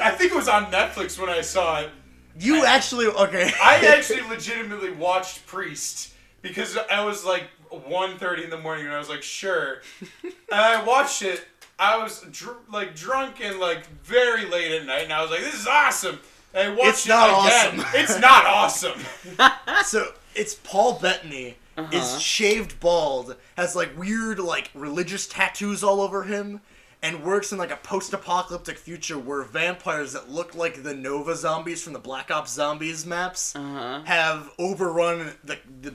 [0.00, 1.90] I think it was on Netflix when I saw it.
[2.38, 3.50] You actually okay?
[3.60, 6.11] I actually legitimately watched Priest
[6.42, 9.80] because I was like 1.30 in the morning and I was like, sure.
[10.22, 11.44] and I watched it.
[11.78, 15.40] I was dr- like drunk and like very late at night, and I was like,
[15.40, 16.18] this is awesome.
[16.54, 17.80] And I watched It's it not again.
[17.80, 18.00] awesome.
[18.00, 19.00] It's not awesome.
[19.86, 21.88] So it's Paul Bettany Uh-huh.
[21.96, 26.60] is shaved bald, has like weird like religious tattoos all over him,
[27.02, 31.82] and works in like a post-apocalyptic future where vampires that look like the Nova zombies
[31.82, 34.02] from the Black Ops Zombies maps Uh-huh.
[34.04, 35.94] have overrun the the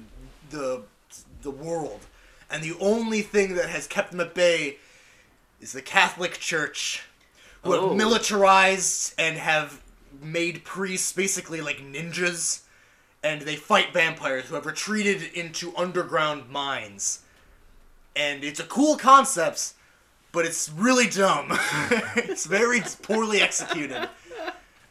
[0.49, 0.83] the
[1.41, 2.01] the world,
[2.49, 4.77] and the only thing that has kept them at bay
[5.61, 7.03] is the Catholic Church,
[7.63, 7.89] who Oh.
[7.89, 9.81] have militarized and have
[10.21, 12.61] made priests basically like ninjas,
[13.23, 17.19] and they fight vampires who have retreated into underground mines.
[18.15, 19.73] And it's a cool concept,
[20.31, 21.47] but it's really dumb.
[22.15, 24.09] it's very poorly executed.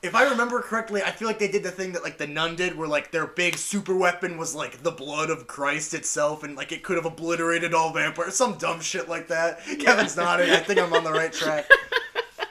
[0.02, 2.54] If I remember correctly, I feel like they did the thing that like the nun
[2.54, 6.54] did, where like their big super weapon was like the blood of Christ itself, and
[6.56, 8.36] like it could have obliterated all vampires.
[8.36, 9.60] Some dumb shit like that.
[9.80, 10.50] Kevin's nodding.
[10.50, 11.66] I think I'm on the right track.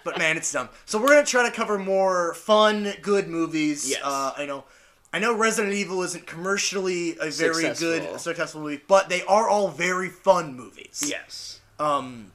[0.03, 0.69] But man, it's dumb.
[0.85, 3.89] So we're gonna try to cover more fun, good movies.
[3.89, 4.01] Yes.
[4.03, 4.63] Uh, I know,
[5.11, 7.87] I know, Resident Evil isn't commercially a very Successful.
[8.11, 11.59] good, successful movie, but they are all very fun movies Yes.
[11.79, 12.31] um,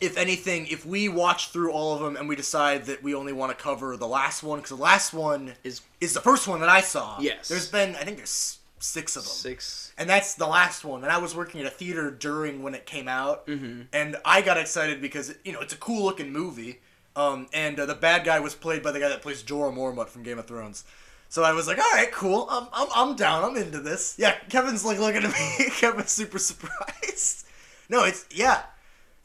[0.00, 3.32] if anything, if we watch through all of them and we decide that we only
[3.32, 6.60] want to cover the last one, because the last one Is is the first one
[6.60, 7.18] that I saw.
[7.20, 7.48] Yes.
[7.48, 9.30] There's been, I think there's six of them.
[9.30, 9.92] six.
[9.98, 11.02] And that's the last one.
[11.02, 13.46] And I was working at a theater during when it came out.
[13.46, 13.82] Mm-hmm.
[13.92, 16.80] And I got excited because, you know, it's a cool looking movie.
[17.16, 20.08] Um, and uh, the bad guy was played by the guy that plays Jorah Mormont
[20.08, 20.84] from Game of Thrones.
[21.28, 22.46] So I was like, all right, cool.
[22.50, 23.42] I'm, I'm, I'm down.
[23.42, 24.16] I'm into this.
[24.18, 25.70] Yeah, Kevin's like looking at me.
[25.70, 27.46] Kevin's super surprised.
[27.88, 28.62] No, it's, yeah.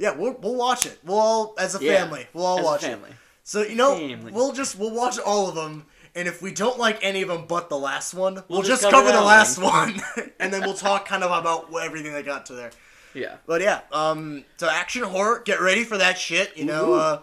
[0.01, 0.97] Yeah, we'll, we'll watch it.
[1.05, 3.09] We'll all, as a Yeah, family, we'll all as a watch family.
[3.11, 3.15] it.
[3.43, 4.31] So, you know, Family.
[4.31, 5.85] we'll just, we'll watch all of them.
[6.15, 9.11] And if we don't like any of them but the last one, we'll, just cover
[9.11, 9.93] the last one.
[9.93, 10.31] one.
[10.39, 12.71] and then we'll talk kind of about what- everything that got to there.
[13.13, 13.35] Yeah.
[13.45, 16.57] But yeah, um, so action horror, get ready for that shit.
[16.57, 16.99] You know, Ooh.
[16.99, 17.21] uh,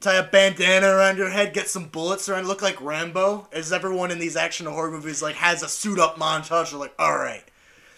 [0.00, 3.48] tie a bandana around your head, get some bullets around, look like Rambo.
[3.52, 6.70] As everyone in these action horror movies like has a suit up montage.
[6.70, 7.44] They're like, all right,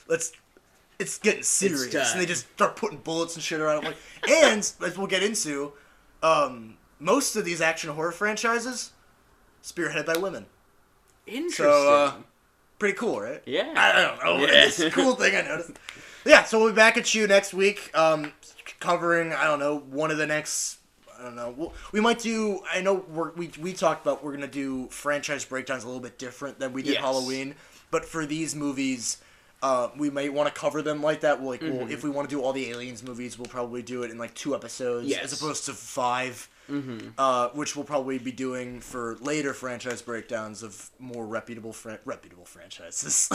[0.08, 0.32] let's.
[1.04, 2.04] It's getting serious, time.
[2.12, 3.86] and they just start putting bullets and shit around.
[3.86, 5.72] And as we'll get into,
[6.22, 8.92] um, most of these action horror franchises
[9.62, 10.46] spearheaded by women.
[11.26, 11.66] Interesting.
[11.66, 12.12] So, uh,
[12.78, 13.42] pretty cool, right?
[13.44, 13.72] yeah.
[13.76, 14.46] I don't know.
[14.46, 14.64] Yeah.
[14.66, 15.72] It's a cool thing I noticed.
[16.26, 18.32] Yeah, so we'll be back at you next week, um,
[18.80, 20.78] covering I don't know one of the next.
[21.18, 21.52] I don't know.
[21.54, 22.60] We'll, we might do.
[22.72, 26.16] I know we're, we we talked about we're gonna do franchise breakdowns a little bit
[26.18, 27.02] different than we did Yes.
[27.02, 27.56] Halloween,
[27.90, 29.18] but for these movies.
[29.66, 31.40] Uh, we might want to cover them like that.
[31.40, 31.76] We'll, like, Mm-hmm.
[31.78, 34.18] we'll, if we want to do all the aliens movies, we'll probably do it in
[34.18, 35.24] like two episodes Yes.
[35.24, 36.48] as opposed to 5
[37.18, 42.44] uh, which we'll probably be doing for later franchise breakdowns of more reputable fran- reputable
[42.44, 43.30] franchises.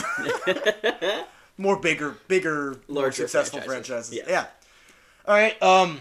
[1.58, 4.08] more bigger, bigger, more successful franchises.
[4.10, 4.14] franchises.
[4.14, 4.24] Yeah.
[4.28, 4.46] Yeah.
[5.26, 5.60] All right.
[5.62, 6.00] Um.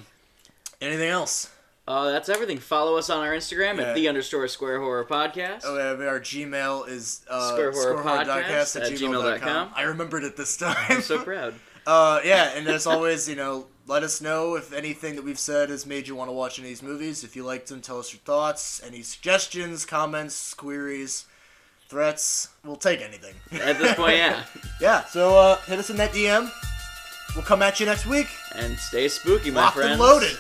[0.82, 1.50] Anything else?
[1.90, 2.60] Uh, that's everything.
[2.60, 5.62] Follow us on our Instagram at the underscore square horror podcast.
[5.66, 9.40] Oh, yeah, our Gmail is uh, Square Horror Podcast at gmail.com.
[9.40, 9.72] gmail.com.
[9.76, 10.78] I remembered it this time.
[10.88, 11.56] I'm so proud.
[11.88, 15.72] Uh, yeah, and as always, you know, let us know if anything that we've said
[15.72, 17.24] has made you want to watch any of these movies.
[17.24, 18.80] If you liked them, tell us your thoughts.
[18.86, 21.26] Any suggestions, comments, queries,
[21.88, 22.50] threats.
[22.64, 23.34] We'll take anything.
[23.60, 24.44] At this point, yeah.
[24.82, 26.52] yeah, so uh, hit us in that DM.
[27.34, 28.28] We'll come at you next week.
[28.56, 29.92] And stay spooky, my Locked friends.
[29.94, 30.38] and loaded.